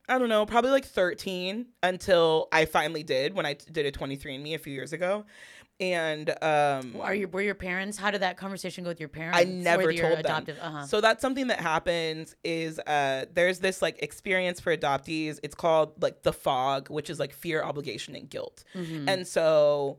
[0.09, 4.55] I don't know, probably like 13 until I finally did when I did a 23andMe
[4.55, 5.25] a few years ago.
[5.81, 7.97] And um, Are your were your parents?
[7.97, 9.39] How did that conversation go with your parents?
[9.39, 10.75] I never told adoptive, them.
[10.75, 10.85] Uh-huh.
[10.85, 15.39] So that's something that happens is uh there's this like experience for adoptees.
[15.41, 18.63] It's called like the fog, which is like fear, obligation, and guilt.
[18.75, 19.09] Mm-hmm.
[19.09, 19.97] And so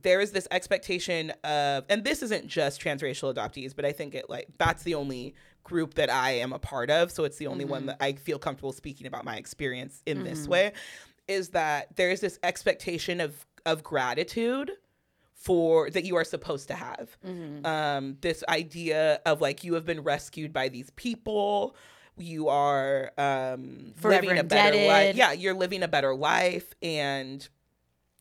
[0.00, 4.30] there is this expectation of and this isn't just transracial adoptees, but I think it
[4.30, 7.10] like that's the only group that I am a part of.
[7.10, 10.46] So it's the only one that I feel comfortable speaking about my experience in this
[10.46, 10.74] way.
[11.26, 14.70] Is that there's this expectation of of gratitude
[15.34, 17.16] for that you are supposed to have.
[17.64, 21.76] Um, this idea of like you have been rescued by these people.
[22.16, 25.16] You are um, living a better life.
[25.16, 27.46] Yeah, you're living a better life, and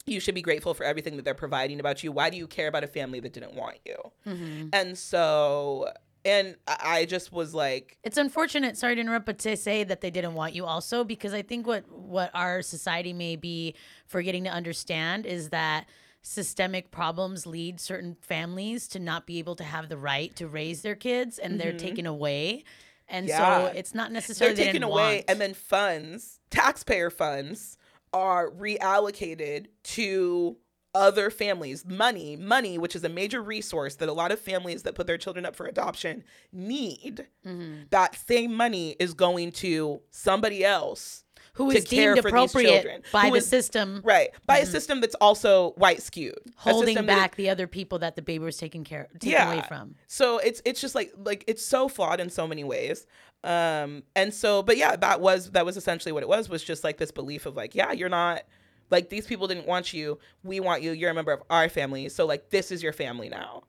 [0.06, 2.12] you should be grateful for everything that they're providing about you.
[2.12, 3.96] Why do you care about a family that didn't want you?
[4.28, 4.70] Mm-hmm.
[4.74, 5.92] And so,
[6.26, 10.02] and I I just was like, It's unfortunate, sorry to interrupt, but to say that
[10.02, 13.76] they didn't want you also, because I think what what our society may be
[14.08, 15.86] forgetting to understand is that
[16.24, 20.82] systemic problems lead certain families to not be able to have the right to raise
[20.82, 22.64] their kids and they're taken away.
[23.10, 23.40] And Mm-hmm.
[23.42, 23.68] Yeah.
[23.68, 25.26] so it's not necessarily they're taken away, want.
[25.28, 27.78] and then funds, taxpayer funds,
[28.14, 30.58] are reallocated to
[30.96, 34.94] other families money money which is a major resource that a lot of families that
[34.94, 37.86] put their children up for adoption need Mm-hmm.
[37.90, 41.24] that same money is going to somebody else
[41.56, 45.72] who to deemed appropriate children, by the is- system right by a system that's also
[45.72, 49.30] white skewed holding is- back the other people that the baby was taken care taken
[49.32, 49.52] Yeah.
[49.54, 49.96] away from.
[50.08, 53.06] So it's it's just like like it's so flawed in so many ways.
[53.44, 56.84] Um and so but yeah, that was that was essentially what it was was just
[56.84, 58.44] like this belief of like, yeah, you're not
[58.94, 60.20] like these people didn't want you.
[60.44, 60.92] We want you.
[60.92, 62.08] You're a member of our family.
[62.08, 63.64] So like this is your family now.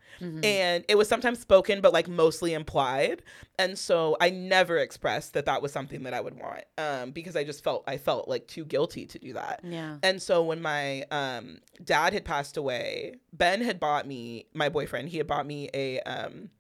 [0.45, 3.23] And it was sometimes spoken but like mostly implied.
[3.59, 7.35] And so I never expressed that that was something that I would want um because
[7.35, 9.61] I just felt I felt like too guilty to do that.
[9.65, 9.97] Yeah.
[10.03, 15.09] And so when my um, dad had passed away, Ben had bought me my boyfriend.
[15.09, 16.51] He had bought me a um,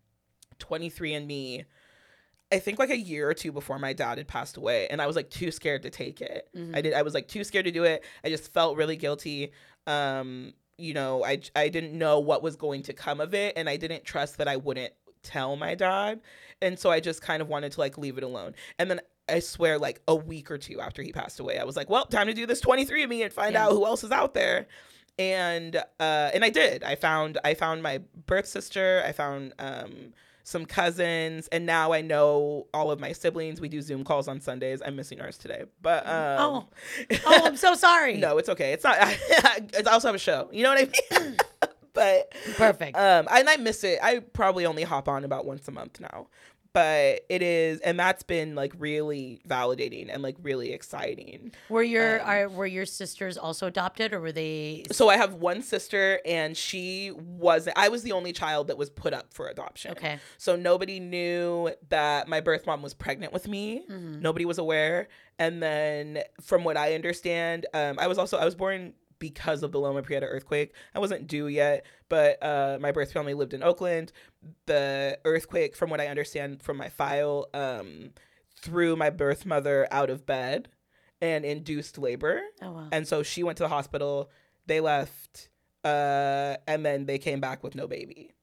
[0.59, 1.65] 23andMe.
[2.55, 5.07] I think like a year or two before my dad had passed away, and I
[5.07, 6.49] was like too scared to take it.
[6.73, 6.95] I did.
[6.95, 8.05] I was like too scared to do it.
[8.25, 9.53] I just felt really guilty.
[9.87, 13.69] Um, you know, I I didn't know what was going to come of it, and
[13.69, 16.21] I didn't trust that I wouldn't tell my dad,
[16.63, 18.55] and so I just kind of wanted to like leave it alone.
[18.79, 21.77] And then I swear, like a week or two after he passed away, I was
[21.77, 23.65] like, well, time to do this 23andMe and find Yeah.
[23.67, 24.67] out who else is out there.
[25.19, 26.83] And uh, and I did.
[26.83, 29.03] I found I found my birth sister.
[29.07, 30.13] I found um,
[30.47, 33.61] some cousins, and now I know all of my siblings.
[33.61, 34.83] We do Zoom calls on Sundays.
[34.85, 36.67] I'm missing ours today, but um, Oh.
[37.27, 38.17] Oh, I'm so sorry.
[38.19, 38.73] no, it's okay.
[38.73, 38.97] It's not.
[39.01, 40.49] I also have a show.
[40.53, 41.37] You know what I mean?
[41.95, 42.97] but Perfect.
[42.97, 43.99] um, and I miss it.
[44.03, 46.27] I probably only hop on about once a month now,
[46.75, 51.53] but it is, and that's been like really validating and like really exciting.
[51.71, 54.85] were your um, are were your sisters also adopted, or were they?
[54.91, 57.79] So I have one sister, and she wasn't.
[57.79, 59.93] I was the only child that was put up for adoption.
[59.93, 60.19] Okay.
[60.37, 63.85] So nobody knew that my birth mom was pregnant with me.
[63.89, 64.21] Mhm.
[64.21, 65.09] Nobody was aware.
[65.39, 69.73] And then, from what I understand, um, I was also I was born because of
[69.73, 70.75] the Loma Prieta earthquake.
[70.95, 74.13] I wasn't due yet, but uh, my birth family lived in Oakland.
[74.67, 78.11] The earthquake, from what I understand from my file, um,
[78.61, 80.69] threw my birth mother out of bed
[81.23, 82.43] and induced labor.
[82.61, 82.89] Oh wow.
[82.93, 84.31] And so she went to the hospital.
[84.67, 85.49] They left,
[85.85, 88.34] uh, and then they came back with no baby.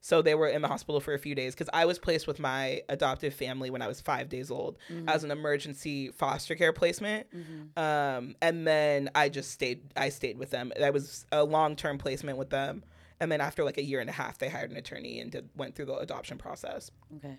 [0.00, 2.38] So they were in the hospital for a few days because I was placed with
[2.38, 5.10] my adoptive family when I was five days old Mhm.
[5.10, 7.26] as an emergency foster care placement.
[7.34, 7.76] Mhm.
[7.76, 9.82] Um, and then I just stayed.
[9.96, 10.72] I stayed with them.
[10.76, 12.84] That was a long term placement with them.
[13.20, 15.48] And then after like a year and a half, they hired an attorney and did,
[15.56, 16.92] went through the adoption process.
[17.16, 17.36] Okay.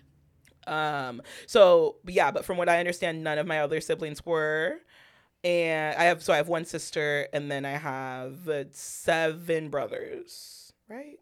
[0.66, 4.76] Um, so yeah, but from what I understand, none of my other siblings were.
[5.42, 10.74] And I have so I have one sister and then I have uh, seven brothers,
[10.86, 11.18] right?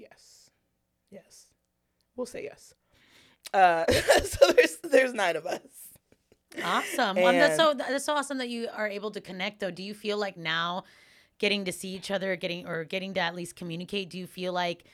[0.00, 0.50] Yes.
[1.10, 1.46] Yes.
[2.16, 2.74] We'll say yes.
[3.52, 3.84] Uh
[4.24, 5.60] so there's there's nine of us.
[6.64, 7.18] Awesome.
[7.18, 9.60] Um, that's so that's so awesome that you are able to connect.
[9.60, 10.84] Though, do you feel like now,
[11.38, 14.52] getting to see each other, getting or getting to at least communicate, do you feel
[14.52, 14.84] like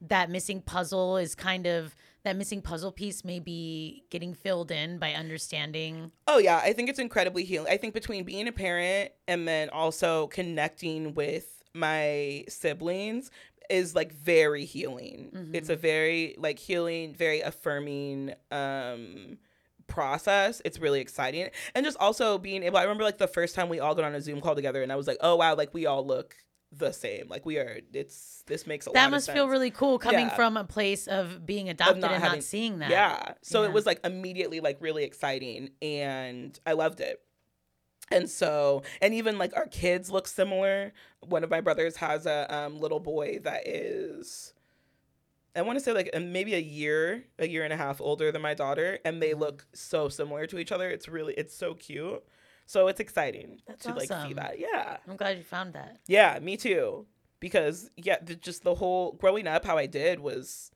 [0.00, 4.98] that missing puzzle is kind of that missing puzzle piece may be getting filled in
[4.98, 6.10] by understanding?
[6.26, 7.72] Oh yeah, I think it's incredibly healing.
[7.72, 13.30] I think between being a parent and then also connecting with my siblings
[13.70, 15.50] is like very healing.
[15.52, 19.38] It's a very like healing, very affirming um
[19.86, 20.62] process.
[20.64, 21.48] It's really exciting.
[21.74, 24.14] And just also being able I remember like the first time we all got on
[24.14, 26.34] a Zoom call together and I was like, "Oh wow, like we all look
[26.72, 27.28] the same.
[27.28, 30.34] Like we are it's this makes a lot That must feel really cool coming Yeah.
[30.34, 32.90] from a place of being adopted not and having- not seeing that.
[32.90, 33.34] Yeah.
[33.42, 33.68] So Yeah.
[33.68, 37.20] it was like immediately like really exciting and I loved it.
[38.10, 40.92] And so and even like our kids look similar.
[41.20, 44.52] One of my brothers has a um, little boy that is
[45.56, 48.42] I want to say like maybe a year, a year and a half older than
[48.42, 50.90] my daughter and they look so similar to each other.
[50.90, 52.22] It's really it's so cute.
[52.66, 54.58] So it's exciting That's to like see that.
[54.58, 54.96] Yeah.
[55.08, 55.98] I'm glad you found that.
[56.06, 57.06] Yeah, me too.
[57.40, 60.70] Because yeah, the, just the whole growing up, how I did was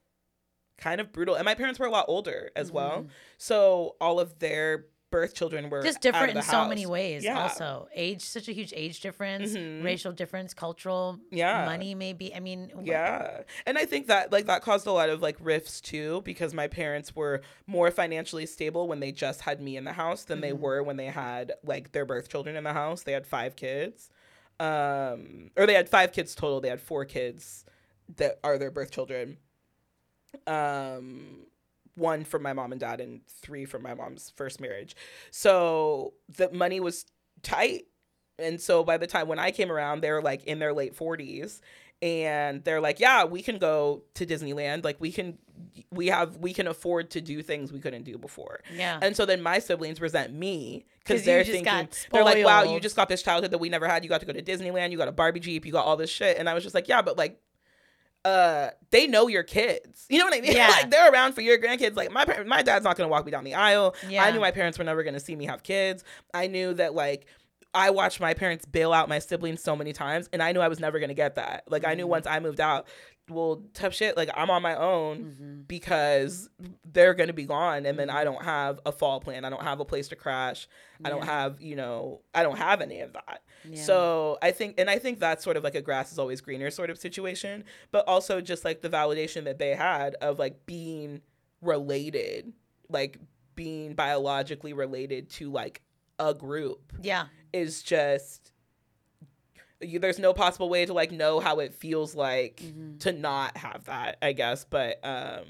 [0.77, 3.05] kind of brutal, and my parents were a lot older as well.
[3.05, 3.09] Mhm.
[3.39, 7.25] So all of their birth children were Just different in the so many ways.
[7.25, 7.41] Yeah.
[7.43, 9.83] Also, age, such a huge age difference, Mhm.
[9.83, 11.65] racial difference, cultural, Yeah.
[11.65, 12.35] money, maybe.
[12.35, 13.43] I mean, Yeah.
[13.67, 16.69] And I think that like that caused a lot of like rifts too because my
[16.69, 20.53] parents were more financially stable when they just had me in the house than they
[20.53, 20.59] Mhm.
[20.61, 23.03] were when they had like their birth children in the house.
[23.03, 24.11] They had 5 kids.
[24.61, 26.61] Um or they had 5 kids total.
[26.61, 27.65] They had 4 kids
[28.17, 29.39] that are their birth children.
[30.47, 31.47] Um
[31.99, 34.97] one from my mom and dad and 3 from my mom's first marriage.
[35.31, 37.05] So the money was
[37.43, 37.87] tight.
[38.39, 40.97] And so by the time when I came around, they were like in their late
[40.97, 41.61] 40s
[42.01, 44.85] and they're like, "Yeah, we can go to Disneyland.
[44.85, 45.39] Like we can
[45.91, 48.99] we have we can afford to do things we couldn't do before." yeah.
[49.03, 52.95] And so then my siblings resent me because they're thinking they're like, "Wow, you just
[52.95, 54.05] got this childhood that we never had.
[54.05, 54.93] You got to go to Disneyland.
[54.93, 55.67] You got a Barbie Jeep.
[55.67, 57.41] You got all this shit." And I was just like, "Yeah, but like."
[58.29, 60.07] Uh, they know your kids.
[60.09, 60.53] You know what I mean?
[60.57, 60.69] Yeah.
[60.69, 61.97] like they're around for your grandkids.
[61.97, 63.95] Like my my dad's not gonna walk me down the aisle.
[64.09, 64.25] Yeah.
[64.25, 66.05] I knew my parents were never gonna see me have kids.
[66.35, 67.27] I knew that like
[67.75, 70.69] I watched my parents bail out my siblings so many times, and I knew I
[70.69, 71.65] was never gonna get that.
[71.69, 72.11] Like I knew Mhm.
[72.11, 72.87] once I moved out,
[73.29, 74.17] well, tough shit.
[74.17, 75.69] Like I'm on my own Mhm.
[75.69, 76.49] because
[76.85, 79.45] they're gonna be gone, and then I don't have a fall plan.
[79.45, 80.69] I don't have a place to crash.
[81.05, 83.43] I don't have, you know, I don't have any of that.
[83.65, 83.83] Yeah.
[83.83, 86.71] So I think, and I think that's sort of like a grass is always greener
[86.71, 91.23] sort of situation, but also just like the validation that they had of like being
[91.61, 92.53] related,
[92.89, 93.19] like
[93.55, 95.83] being biologically related to like
[96.19, 97.27] a group yeah.
[97.53, 98.53] is just
[99.81, 102.99] you, there's no possible way to like know how it feels like Mhm.
[103.01, 105.45] to not have that i guess but um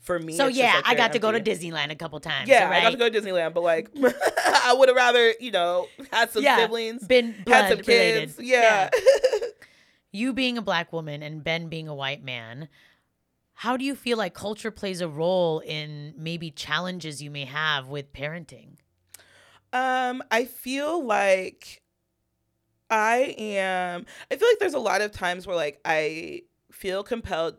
[0.00, 0.36] for me.
[0.36, 1.40] So yeah, like, I got to go to.
[1.40, 2.46] Disneyland a couple times.
[2.50, 2.80] Yeah, right?
[2.80, 3.88] I got to go to Disneyland, but like,
[4.44, 8.28] I would have rather, you know, had some Yeah, siblings, Been had some related.
[8.36, 8.38] kids.
[8.38, 8.90] Yeah.
[10.12, 12.68] You being a black woman and Ben being a white man,
[13.54, 17.88] how do you feel like culture plays a role in maybe challenges you may have
[17.88, 18.76] with parenting?
[19.72, 21.80] um, I feel like
[22.90, 24.06] I am.
[24.30, 27.56] I feel like there's a lot of times where like I feel compelled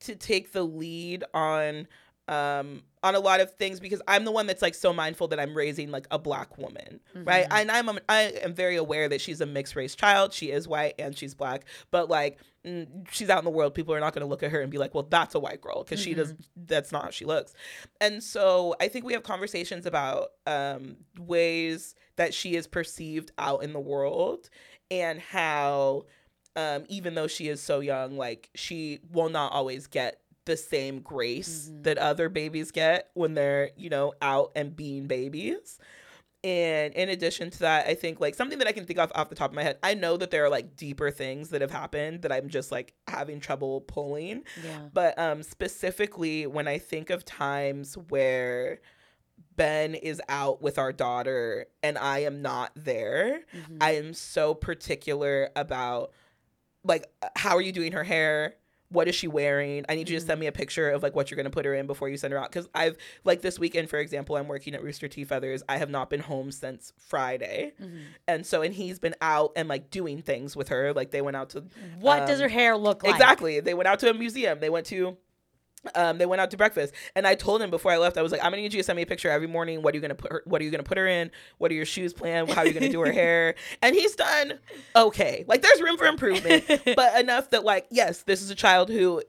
[0.00, 1.86] to take the lead on
[2.28, 5.38] um on a lot of things because I'm the one that's like so mindful that
[5.40, 7.48] I'm raising like a black woman, right?
[7.48, 7.60] Mhm.
[7.60, 10.32] And I'm I am very aware that she's a mixed race child.
[10.32, 13.74] She is white and she's black, but like mm, she's out in the world.
[13.74, 15.60] People are not going to look at her and be like, "Well, that's a white
[15.60, 16.34] girl," because she does.
[16.56, 17.54] That's not how she looks.
[18.00, 23.62] And so I think we have conversations about um, ways that she is perceived out
[23.62, 24.48] in the world
[24.90, 26.06] and how
[26.56, 31.00] um, even though she is so young, like she will not always get the same
[31.00, 31.82] grace Mhm.
[31.84, 35.78] that other babies get when they're, you know, out and being babies.
[36.44, 39.28] And in addition to that, I think like something that I can think of off
[39.28, 41.72] the top of my head, I know that there are like deeper things that have
[41.72, 44.44] happened that I'm just like having trouble pulling.
[44.64, 44.88] Yeah.
[44.92, 48.78] But um specifically when I think of times where
[49.56, 53.78] Ben is out with our daughter and I am not there, Mhm.
[53.80, 56.12] I am so particular about
[56.84, 58.54] like how are you doing her hair?
[58.88, 59.84] What is she wearing?
[59.88, 61.74] I need you to send me a picture of like what you're gonna put her
[61.74, 62.50] in before you send her out.
[62.52, 65.24] Cause I've like this weekend, for example, I'm working at Rooster T.
[65.24, 65.62] Feathers.
[65.68, 67.72] I have not been home since Friday.
[67.82, 68.00] Mhm.
[68.28, 70.92] And so and he's been out and like doing things with her.
[70.92, 71.64] Like they went out to
[72.00, 73.14] What does Um, her hair look like?
[73.14, 73.60] Exactly.
[73.60, 74.60] They went out to a museum.
[74.60, 75.16] They went to
[75.94, 76.92] um they went out to breakfast.
[77.14, 78.84] And I told him before I left, I was like, I'm gonna need you to
[78.84, 79.82] send me a picture every morning.
[79.82, 81.30] What are you gonna put her what are you gonna put her in?
[81.58, 82.50] What are your shoes planned?
[82.50, 83.54] How are you gonna do her hair?
[83.82, 84.54] And he's done
[84.94, 85.44] okay.
[85.46, 86.64] Like there's room for improvement.
[86.96, 89.22] but enough that like, yes, this is a child who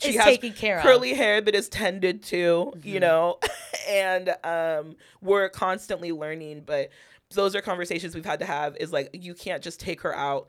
[0.00, 1.16] she It's has taken care curly of.
[1.18, 3.00] hair that is tended to, you Mhm.
[3.00, 3.38] know,
[3.88, 6.62] and um, we're constantly learning.
[6.64, 6.90] But
[7.32, 8.76] those are conversations we've had to have.
[8.78, 10.48] Is like you can't just take her out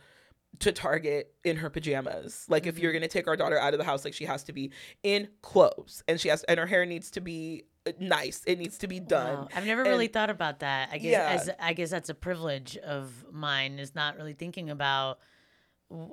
[0.59, 2.45] to Target in her pajamas.
[2.49, 2.81] Like if Mhm.
[2.81, 4.71] you're gonna take our daughter out of the house, like she has to be
[5.03, 8.43] in clothes, and she has and her hair needs to be uh, nice.
[8.45, 9.39] It needs to be done.
[9.39, 9.47] Wow.
[9.55, 10.89] I've never really thought about that.
[10.91, 11.29] I guess Yeah.
[11.29, 15.19] as I guess that's a privilege of mine is not really thinking about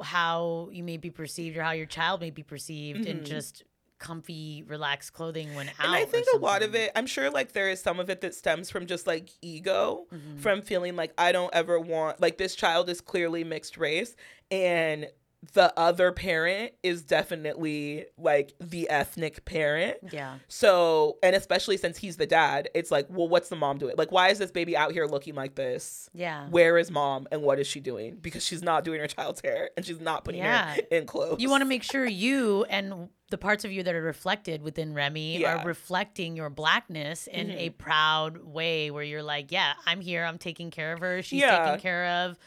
[0.03, 3.25] how you may be perceived or how your child may be perceived in Mhm.
[3.25, 3.65] just
[3.99, 5.75] comfy, relaxed clothing when out.
[5.81, 8.21] And I think a lot of it, I'm sure like there is some of it
[8.21, 10.41] that stems from just like ego, Mhm.
[10.41, 14.15] from feeling like I don't ever want, like this child is clearly mixed race
[14.51, 15.09] and
[15.53, 19.97] the other parent is definitely like the ethnic parent.
[20.11, 20.39] Yeah.
[20.49, 23.95] So, and especially since he's the dad, it's like, well, what's the mom doing?
[23.97, 26.11] Like, why is this baby out here looking like this?
[26.13, 26.49] Yeah.
[26.49, 28.17] Where is mom and what is she doing?
[28.21, 30.75] Because she's not doing her child's hair and she's not putting Yeah.
[30.75, 31.41] her in clothes.
[31.41, 34.93] You want to make sure you and the parts of you that are reflected within
[34.95, 35.59] Remy Yeah.
[35.63, 37.57] are reflecting your blackness in Mhm.
[37.59, 40.25] a proud way where you're like, yeah, I'm here.
[40.25, 41.23] I'm taking care of her.
[41.23, 41.65] She's Yeah.
[41.67, 42.39] taken care of.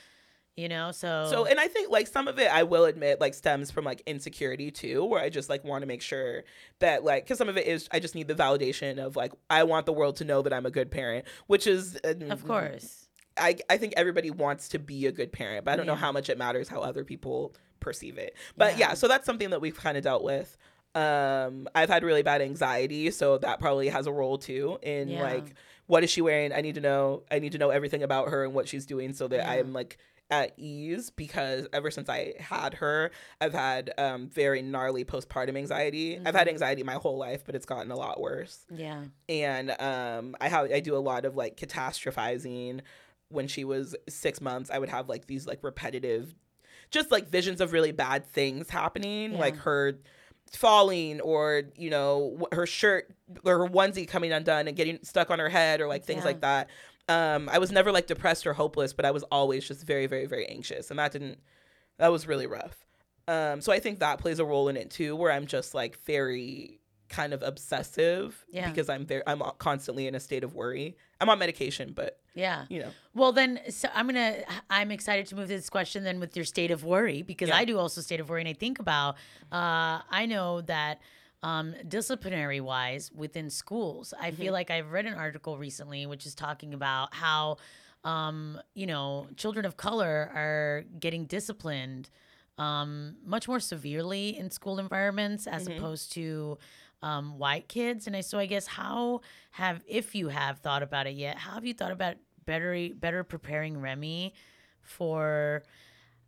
[0.57, 3.33] You know, so So, and I think like some of it, I will admit, like
[3.33, 6.43] stems from like insecurity too, where I just like want to make sure
[6.79, 9.63] that like, because some of it is, I just need the validation of like, I
[9.63, 13.07] want the world to know that I'm a good parent, which is, uh, of course.
[13.37, 16.11] I, I think everybody wants to be a good parent, but I don't know how
[16.11, 18.35] much it matters how other people perceive it.
[18.57, 18.93] But yeah, Yeah.
[18.95, 20.57] so that's something that we've kind of dealt with.
[20.93, 25.23] Um, I've had really bad anxiety, so that probably has a role too in Yeah.
[25.23, 25.55] like
[25.87, 26.53] what is she wearing?
[26.53, 27.23] I need to know.
[27.31, 29.49] I need to know everything about her and what she's doing so that Yeah.
[29.51, 29.97] I'm like
[30.31, 36.17] at ease because ever since I had her, I've had um very gnarly postpartum anxiety.
[36.25, 36.51] I've had Mhm.
[36.51, 39.03] anxiety my whole life, but it's gotten a lot worse Yeah.
[39.29, 42.81] and um i have i do a lot of like catastrophizing
[43.29, 46.33] when she was six months i would have like these like repetitive
[46.89, 49.93] just like visions of really bad things happening like her
[50.51, 53.09] falling or you know her shirt
[53.45, 56.25] or her onesie coming undone and getting stuck on her head or like things Yeah.
[56.25, 56.69] like that
[57.09, 60.25] um i was never like depressed or hopeless but i was always just very very
[60.25, 61.39] very anxious and that didn't
[61.97, 62.85] that was really rough
[63.27, 65.99] um so i think that plays a role in it too where i'm just like
[66.05, 68.69] very kind of obsessive Yeah.
[68.69, 72.65] because i'm very i'm constantly in a state of worry i'm on medication but Yeah.
[72.69, 74.37] you know Well, then, so I'm gonna.
[74.69, 77.57] I'm excited to move to this question then with your state of worry because Yeah.
[77.57, 79.15] I do also state of worry, and I think about.
[79.51, 81.01] Uh, I know that
[81.43, 84.41] um, disciplinary wise within schools, I Mm-hmm.
[84.41, 87.57] feel like I've read an article recently which is talking about how,
[88.03, 92.09] um, you know, children of color are getting disciplined
[92.57, 95.77] um, much more severely in school environments as Mhm.
[95.77, 96.57] opposed to
[97.01, 98.05] um, white kids.
[98.07, 99.21] And I so I guess how
[99.51, 102.15] have if you have thought about it yet, how have you thought about
[102.45, 104.33] better better preparing Remy
[104.81, 105.63] for?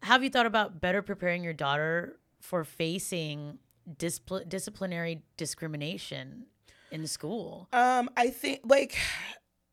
[0.03, 3.59] Have you thought about better preparing your daughter for facing
[3.97, 6.45] displ- disciplinary discrimination
[6.91, 7.67] in school?
[7.73, 8.97] Um, I think like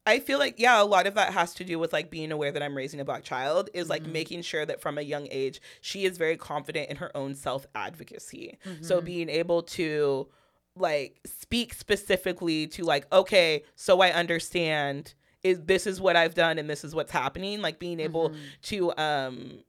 [0.07, 2.51] I feel like yeah, a lot of that has to do with like being aware
[2.53, 4.13] that I'm raising a black child is like Mhm.
[4.13, 7.67] making sure that from a young age she is very confident in her own self
[7.75, 8.59] advocacy.
[8.65, 8.83] Mm-hmm.
[8.85, 10.29] So being able to
[10.77, 16.59] like speak specifically to like okay, so I understand is this is what I've done
[16.59, 18.37] and this is what's happening, like being able Mhm.
[18.63, 19.65] to um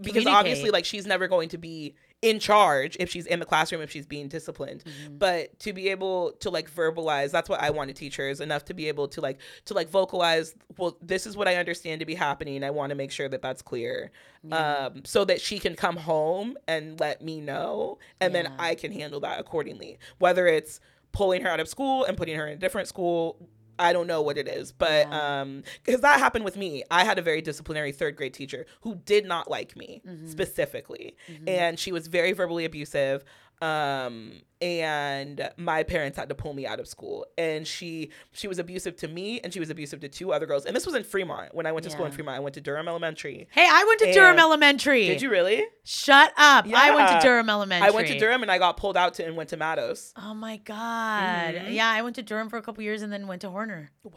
[0.00, 3.82] because obviously like she's never going to be in charge if she's in the classroom
[3.82, 5.18] if she's being disciplined Mhm.
[5.18, 8.40] but to be able to like verbalize that's what i want to teach her is
[8.40, 12.00] enough to be able to like to like vocalize well this is what i understand
[12.00, 14.10] to be happening i want to make sure that that's clear
[14.42, 14.86] Yeah.
[14.86, 18.90] um so that she can come home and let me know and then i can
[18.90, 20.80] handle that accordingly whether it's
[21.12, 23.36] pulling her out of school and putting her in a different school
[23.78, 25.40] I don't know what it is, but Yeah.
[25.42, 26.84] um, because that happened with me.
[26.90, 30.28] I had a very disciplinary third grade teacher who did not like me Mhm.
[30.30, 31.48] specifically, Mhm.
[31.48, 33.24] and she was very verbally abusive
[33.62, 38.58] um and my parents had to pull me out of school and she she was
[38.58, 41.04] abusive to me and she was abusive to two other girls and this was in
[41.04, 43.84] fremont when i went to school in fremont i went to durham elementary Hey, I
[43.84, 45.06] went to Durham Elementary.
[45.06, 46.66] did you really Shut up.
[46.72, 47.86] I went to Durham Elementary.
[47.88, 50.12] i went to durham and i got pulled out to and went to Mattos.
[50.16, 51.54] Oh my god.
[51.54, 51.74] Mhm.
[51.74, 53.90] Yeah, I went to Durham for a couple years and then went to Horner.
[54.02, 54.12] wow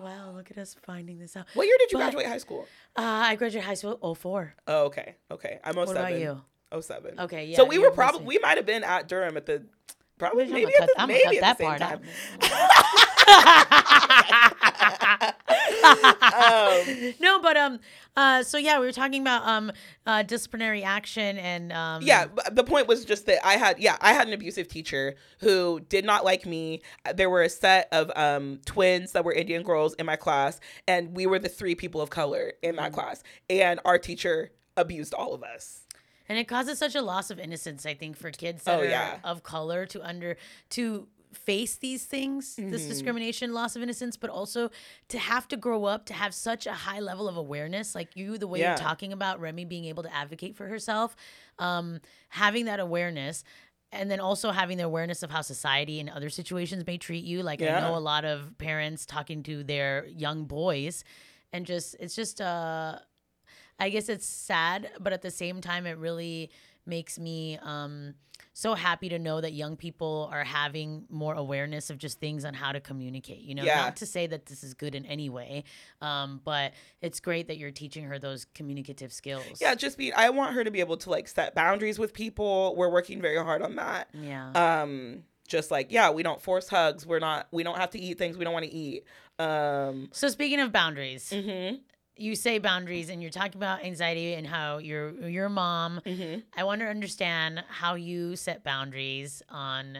[0.00, 1.46] Wow, look at us finding this out.
[1.54, 2.66] what year did you But- graduate high school
[2.96, 4.54] Uh, I graduated high school 04.
[4.66, 6.40] oh okay okay i'm 07 What about you?
[6.80, 7.56] 07 Okay, yeah.
[7.56, 9.62] so we were probably we might have been at durham at the
[10.18, 12.00] probably I'm maybe at cut, the, I'm maybe at that the same part time.
[12.42, 13.12] out.
[17.20, 17.78] no, but um,
[18.16, 19.72] uh, so yeah, we were talking about um,
[20.06, 23.96] uh, disciplinary action and um, yeah but the point was just that i had yeah
[24.00, 26.82] i had an abusive teacher who did not like me
[27.14, 30.58] there were a set of um twins that were indian girls in my class
[30.88, 32.94] and we were the three people of color in that Mhm.
[32.94, 35.81] class and our teacher abused all of us
[36.32, 37.84] and it causes such a loss of innocence.
[37.84, 39.18] I think for kids that Oh, are yeah.
[39.22, 40.38] of color to under
[40.70, 42.88] to face these things, this Mhm.
[42.88, 44.70] discrimination, loss of innocence, but also
[45.08, 48.38] to have to grow up to have such a high level of awareness, like you,
[48.38, 48.70] the way Yeah.
[48.70, 51.14] you're talking about Remy being able to advocate for herself,
[51.58, 53.44] um, having that awareness.
[53.94, 57.42] And then also having the awareness of how society and other situations may treat you.
[57.42, 61.04] Like I know a lot of parents talking to their young boys,
[61.52, 62.98] and just it's just uh,
[63.78, 66.50] I guess it's sad, but at the same time, it really
[66.86, 68.14] makes me um,
[68.52, 72.54] so happy to know that young people are having more awareness of just things on
[72.54, 73.38] how to communicate.
[73.40, 73.76] You know, Yeah.
[73.76, 75.64] not to say that this is good in any way,
[76.00, 79.60] um, but it's great that you're teaching her those communicative skills.
[79.60, 82.74] yeah just be i want her to be able to like set boundaries with people
[82.76, 84.50] we're working very hard on that yeah.
[84.54, 88.18] um just like yeah we don't force hugs we're not we don't have to eat
[88.18, 89.04] things we don't want to eat
[89.38, 91.80] um so speaking of boundaries, mhm,
[92.16, 96.00] you say boundaries, and you're talking about anxiety and how you're your mom.
[96.04, 96.42] mhm.
[96.56, 99.98] I want to understand how you set boundaries on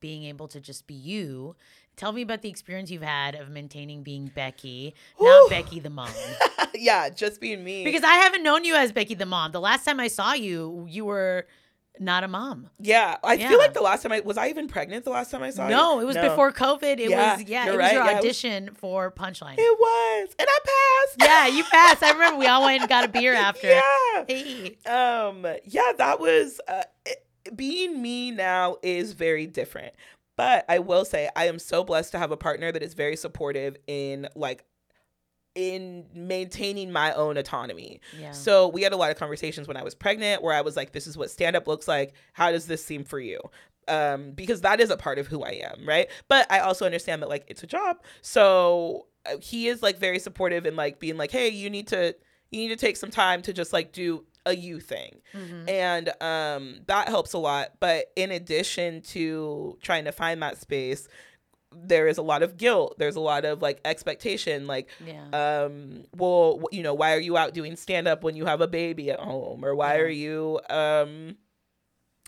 [0.00, 1.56] being able to just be you.
[1.96, 5.26] Tell me about the experience you've had of maintaining being Becky, Whew.
[5.26, 6.10] not Becky the mom.
[6.74, 9.50] yeah just being me Because I haven't known you as Becky the mom.
[9.50, 11.48] The last time I saw you, you were
[12.00, 12.70] not a mom.
[12.80, 13.48] Yeah, I Yeah.
[13.48, 15.04] feel like the last time I was I even pregnant.
[15.04, 15.70] The last time I saw you.
[15.74, 16.98] No, it was before COVID.
[16.98, 17.92] It Yeah, was yeah, it was right.
[17.92, 19.54] your Yeah, it was- audition for Punchline.
[19.58, 21.16] It was, and I passed.
[21.20, 22.02] yeah, you passed.
[22.02, 23.68] I remember we all went and got a beer after.
[23.68, 24.24] Yeah.
[24.26, 24.76] Hey.
[24.86, 25.46] Um.
[25.64, 26.60] Yeah, that was.
[26.68, 27.24] Uh, it-
[27.56, 29.94] being me now is very different.
[30.36, 33.16] But I will say I am so blessed to have a partner that is very
[33.16, 34.64] supportive in like
[35.58, 38.00] in maintaining my own autonomy.
[38.16, 38.30] Yeah.
[38.30, 40.92] So we had a lot of conversations when I was pregnant where I was like,
[40.92, 42.14] this is what stand up looks like.
[42.32, 43.40] How does this seem for you?
[43.88, 46.08] Um, because that is a part of who I am, right?
[46.28, 47.96] But I also understand that like it's a job.
[48.20, 52.14] So uh, he is like very supportive and like being like, hey, you need to
[52.52, 55.20] you need to take some time to just like do a you thing.
[55.34, 55.68] Mhm.
[55.68, 57.72] And um that helps a lot.
[57.80, 61.08] But in addition to trying to find that space,
[61.72, 62.96] there is a lot of guilt.
[62.98, 65.24] There's a lot of like expectation, like Yeah.
[65.62, 68.68] um well you know why are you out doing stand up when you have a
[68.68, 70.02] baby at home or why Yeah.
[70.02, 71.36] are you um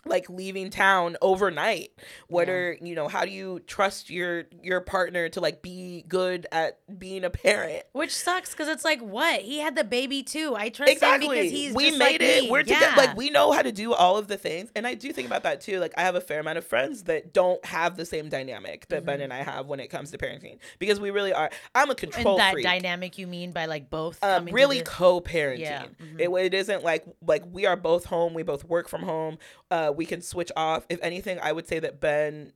[0.05, 1.91] like leaving town overnight
[2.27, 2.53] what Yeah.
[2.53, 6.79] are you know how do you trust your your partner to like be good at
[6.99, 9.41] being a parent Which sucks because it's like, what?
[9.41, 10.53] He had the baby too.
[10.57, 12.49] I trust him exactly because he's we just made like it me.
[12.51, 12.73] we're yeah.
[12.79, 15.27] together like we know how to do all of the things and i do think
[15.27, 18.05] about that too like i have a fair amount of friends that don't have the
[18.05, 19.23] same dynamic that ben Mhm.
[19.25, 22.35] and i have when it comes to parenting because we really are i'm a control
[22.35, 25.59] and that freak dynamic you mean by like both um, really co-parenting.
[25.59, 26.19] Yeah, mhm.
[26.19, 28.33] It, it isn't like like we are both home.
[28.33, 29.37] We both work from home.
[29.69, 30.85] Uh, we can switch off.
[30.89, 32.53] If anything, I would say that Ben,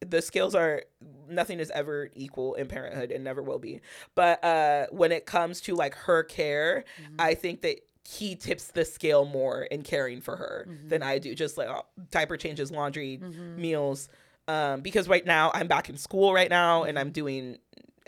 [0.00, 0.82] the skills are
[1.28, 3.80] nothing is ever equal in parenthood and never will be.
[4.14, 7.14] But uh, when it comes to like her care, Mhm.
[7.18, 10.88] I think that he tips the scale more in caring for her Mm-hmm.
[10.88, 11.34] than I do.
[11.34, 13.16] Just like uh, diaper changes, laundry,
[13.56, 14.08] meals.
[14.48, 17.58] Um, because right now I'm back in school right now and I'm doing,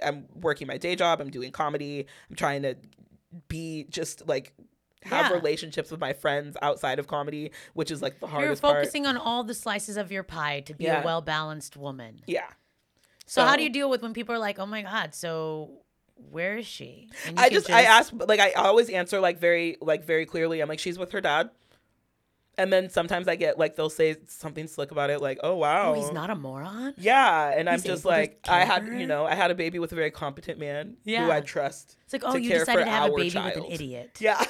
[0.00, 1.20] I'm working my day job.
[1.20, 2.06] I'm doing comedy.
[2.30, 2.76] I'm trying to
[3.48, 4.52] be just like
[5.04, 5.36] have Yeah.
[5.36, 8.40] relationships with my friends outside of comedy, which is like the hardest.
[8.40, 8.76] You're hardest part.
[8.76, 11.02] focusing on all the slices of your pie to be Yeah.
[11.02, 12.22] a well balanced woman.
[12.26, 12.46] Yeah.
[13.26, 15.82] So, how do you deal with when people are like, "Oh my god, so
[16.30, 20.04] where is she?" I can just, I ask like I always answer like very like
[20.04, 20.60] very clearly.
[20.60, 21.50] I'm like she's with her dad,
[22.58, 25.56] and then sometimes I get like they'll say something slick about it like oh, oh
[25.56, 26.92] wow Oh, he's not a moron.
[26.98, 29.94] yeah, and I'm just like I had you know I had a baby with a
[29.94, 31.96] very competent man who I trust.
[32.04, 34.18] It's like, oh, you care decided to have a baby with an idiot.
[34.20, 34.44] Yeah.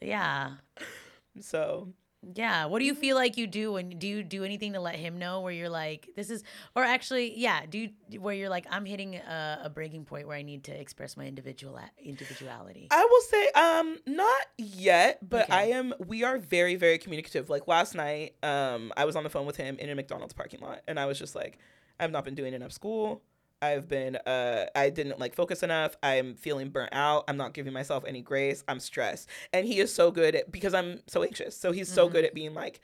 [0.00, 0.52] Yeah.
[1.40, 1.92] so
[2.34, 2.66] Yeah.
[2.66, 5.18] What do you feel like you do when do you do anything to let him
[5.18, 6.44] know where you're like, this is,
[6.76, 10.36] or actually, yeah, do you, where you're like, I'm hitting a, a breaking point where
[10.36, 12.88] I need to express my individual individuality.
[12.90, 15.52] I will say, um, not yet, but Okay.
[15.52, 15.94] I am.
[15.98, 17.50] We are very, very communicative.
[17.50, 20.60] Like last night, um, I was on the phone with him in a McDonald's parking
[20.60, 21.58] lot, and I was just like,
[21.98, 23.22] I've not been doing enough school.
[23.62, 25.96] I've been, uh, I didn't like focus enough.
[26.02, 27.24] I'm feeling burnt out.
[27.28, 28.64] I'm not giving myself any grace.
[28.68, 31.56] I'm stressed, and he is so good at because I'm so anxious.
[31.56, 32.80] So he's so good at being like,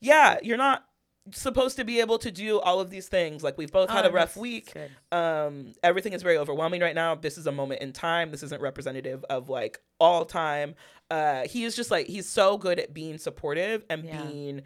[0.00, 0.84] yeah, you're not
[1.32, 3.42] supposed to be able to do all of these things.
[3.44, 4.72] Like we've both had Oh, a rough week
[5.12, 8.60] um everything is very overwhelming right now this is a moment in time this isn't
[8.62, 10.74] representative of like all time
[11.10, 14.22] uh he is just like he's so good at being supportive and Yeah.
[14.22, 14.62] being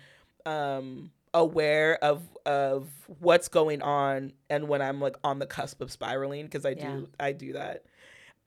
[0.46, 2.88] um aware of of
[3.20, 6.80] what's going on and when i'm like on the cusp of spiraling because i do
[6.82, 7.00] Yeah.
[7.26, 7.84] i do that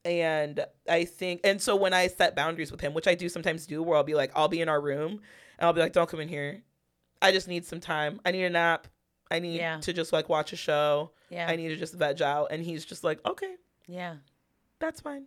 [0.04, 3.66] and i think and so when i set boundaries with him which i do sometimes
[3.66, 5.12] do where i'll be like i'll be in our room
[5.58, 6.62] and i'll be like don't come in here
[7.22, 8.88] i just need some time i need a nap
[9.32, 9.80] i need Yeah.
[9.80, 11.48] to just like watch a show Yeah.
[11.50, 12.50] I need to just veg out.
[12.52, 13.56] And he's just like, okay,
[13.88, 14.18] yeah.
[14.80, 15.26] that's fine.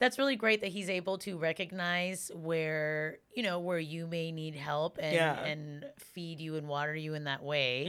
[0.00, 4.54] That's really great that he's able to recognize where, you know, where you may need
[4.56, 5.38] help and, Yeah.
[5.44, 7.86] and feed you and water you in that way.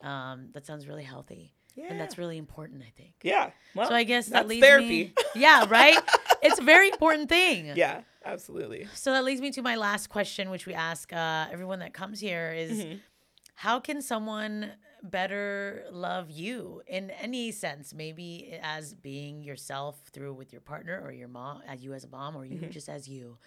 [0.00, 0.06] Mm-hmm.
[0.06, 1.52] Um, that sounds really healthy.
[1.76, 1.86] Yeah.
[1.90, 3.14] And that's really important, I think.
[3.22, 3.50] yeah.
[3.74, 4.86] Well, so I guess that leads therapy.
[4.88, 5.12] me.
[5.40, 5.98] Yeah, right?
[6.42, 7.72] it's a very important thing.
[7.76, 8.86] yeah, absolutely.
[8.94, 12.20] So that leads me to my last question, which we ask uh, everyone that comes
[12.20, 12.96] here is Mm-hmm.
[13.54, 14.72] how can someone
[15.02, 17.92] better love you in any sense?
[17.94, 22.08] Maybe as being yourself through with your partner or your mom, as you as a
[22.08, 23.38] mom, or you just as you.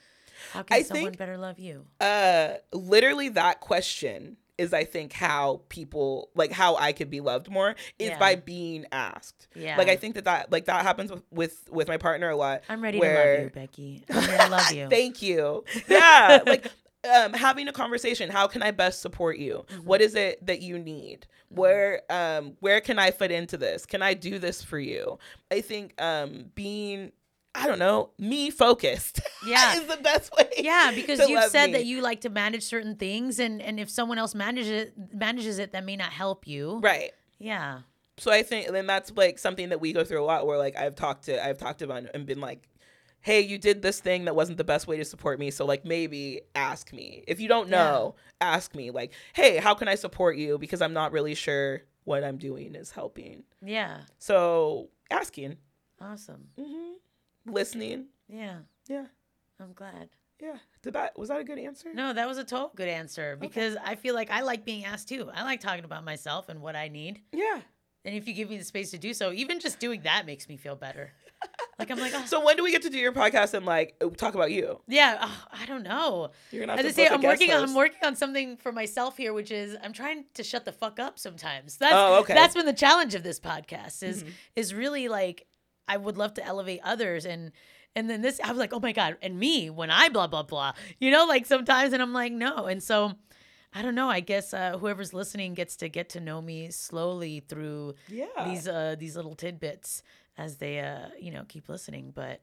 [0.51, 0.81] How can Mm-hmm.
[0.81, 1.85] I someone think- better love you?
[2.01, 7.49] Uh, literally, that question is, I think, how people like how I could be loved
[7.49, 8.19] more is Yeah.
[8.19, 9.47] by being asked.
[9.55, 9.77] Yeah.
[9.77, 12.61] Like I think that that like that happens with with, with my partner a lot.
[12.69, 14.03] I'm ready to where- love you, Becky.
[14.09, 14.89] I'm to love you.
[14.89, 15.63] Thank you.
[15.87, 16.67] Yeah, like
[17.11, 18.29] um, having a conversation.
[18.29, 19.65] How can I best support you?
[19.69, 19.85] Mm-hmm.
[19.85, 21.27] What is it that you need?
[21.49, 23.85] Where um where can I fit into this?
[23.85, 25.19] Can I do this for you?
[25.51, 27.11] I think um being
[27.55, 29.21] I don't know me focused.
[29.45, 29.75] Yeah.
[29.75, 30.49] is the best way.
[30.57, 31.73] Yeah, because you've said me.
[31.73, 35.59] that you like to manage certain things, and and if someone else manages it, manages
[35.59, 36.79] it, that may not help you.
[36.81, 37.11] right.
[37.39, 37.79] Yeah.
[38.17, 40.77] So I think then that's like something that we go through a lot where like
[40.77, 42.69] I've talked to I've talked about and been like,
[43.23, 45.49] hey, you did this thing that wasn't the best way to support me.
[45.49, 47.23] So like maybe ask me.
[47.27, 48.91] If you don't know, ask me.
[48.91, 50.57] Like, hey, how can I support you?
[50.59, 53.43] Because I'm not really sure what I'm doing is helping.
[53.65, 54.01] Yeah.
[54.19, 55.57] So asking,
[55.99, 56.49] Awesome.
[56.59, 56.91] hmm
[57.45, 58.05] listening.
[58.27, 58.59] Yeah.
[58.87, 59.05] Yeah.
[59.59, 60.09] I'm glad.
[60.41, 60.57] Yeah.
[60.81, 61.93] Did that was that a good answer?
[61.93, 65.07] No, that was a total good answer because I feel like I like being asked
[65.07, 65.29] too.
[65.33, 67.21] I like talking about myself and what I need.
[67.31, 67.61] Yeah.
[68.05, 70.49] And if you give me the space to do so, even just doing that makes
[70.49, 71.13] me feel better.
[71.79, 74.01] Like I'm like, oh, So when do we get to do your podcast and like
[74.17, 74.79] talk about you?
[74.87, 76.29] yeah, oh, I don't know.
[76.51, 79.17] You're gonna have I to say, I'm working on I'm working on something for myself
[79.17, 81.77] here, which is I'm trying to shut the fuck up sometimes.
[81.77, 82.33] That's Oh, okay.
[82.33, 82.41] Mm-hmm.
[82.41, 84.23] that's been the challenge of this podcast is
[84.55, 85.47] is really like
[85.87, 87.51] I would love to elevate others and
[87.95, 90.43] and then this I was like, oh my God, and me when I blah blah
[90.43, 90.73] blah.
[90.99, 92.65] You know, like sometimes and I'm like, no.
[92.65, 93.13] And so
[93.75, 94.09] I don't know.
[94.09, 98.27] I guess uh, whoever's listening gets to get to know me slowly through Yeah.
[98.45, 100.03] these uh these little tidbits
[100.37, 102.11] as they uh you know keep listening.
[102.13, 102.41] But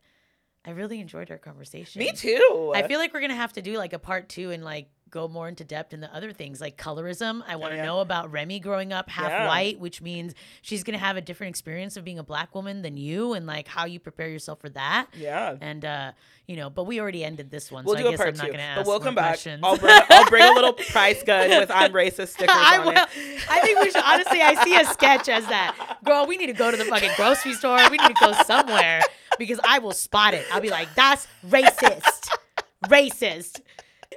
[0.65, 2.01] I really enjoyed our conversation.
[2.01, 2.73] Me too.
[2.75, 5.27] I feel like we're gonna have to do like a part two and like go
[5.27, 7.43] more into depth in the other things like colorism.
[7.49, 7.85] I want to yeah.
[7.85, 9.49] know about Remy growing up half Yeah.
[9.49, 12.97] white, which means she's gonna have a different experience of being a black woman than
[12.97, 15.07] you, and like how you prepare yourself for that.
[15.17, 15.57] Yeah.
[15.61, 16.13] And uh,
[16.47, 18.29] you know, but we already ended this one, We'll so do I a guess part
[18.29, 18.51] I'm not two.
[18.53, 19.27] gonna ask But we'll come back.
[19.31, 19.61] questions.
[19.65, 22.93] I'll bring I'll bring a little price gun with I'm racist stickers I on will.
[22.93, 23.09] it.
[23.51, 24.43] I think we should honestly.
[24.43, 25.99] I see a sketch as that.
[26.05, 27.79] Girl, we need to go to the fucking grocery store.
[27.91, 29.01] We need to go somewhere
[29.41, 30.47] because I will spot it.
[30.53, 32.29] I'll be like, "That's racist,
[32.87, 33.61] racist."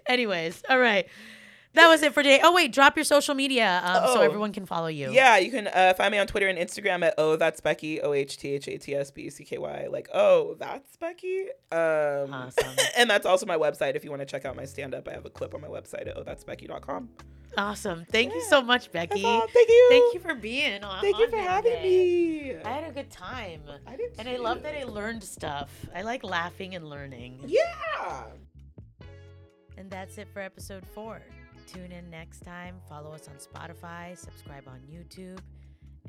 [0.05, 1.07] Anyways, all right.
[1.73, 2.39] That was it for today.
[2.43, 4.21] Oh wait, drop your social media um, so Oh.
[4.21, 5.11] everyone can follow you.
[5.11, 8.13] Yeah, you can uh, find me on Twitter and Instagram at oh that's Becky O
[8.13, 11.45] H T H A T S B E C K Y like oh that's Becky.
[11.71, 12.71] Um, Awesome.
[12.97, 15.07] and that's also my website if you want to check out my stand up.
[15.07, 17.09] I have a clip on my website at oh that's Becky.com.
[17.55, 18.03] Awesome.
[18.11, 19.21] Thank you so much, Becky.
[19.21, 19.87] Thank you.
[19.91, 21.01] Thank you for being on.
[21.01, 22.53] Thank you for having today.
[22.55, 22.55] me.
[22.65, 23.61] I had a good time.
[23.85, 25.69] I did And I love that I learned stuff.
[25.95, 27.41] I like laughing and learning.
[27.45, 28.23] Yeah.
[29.77, 31.21] And that's it for episode four.
[31.67, 32.75] Tune in next time.
[32.87, 35.39] Follow us on Spotify, subscribe on YouTube.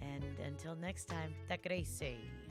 [0.03, 2.44] And until next time, te.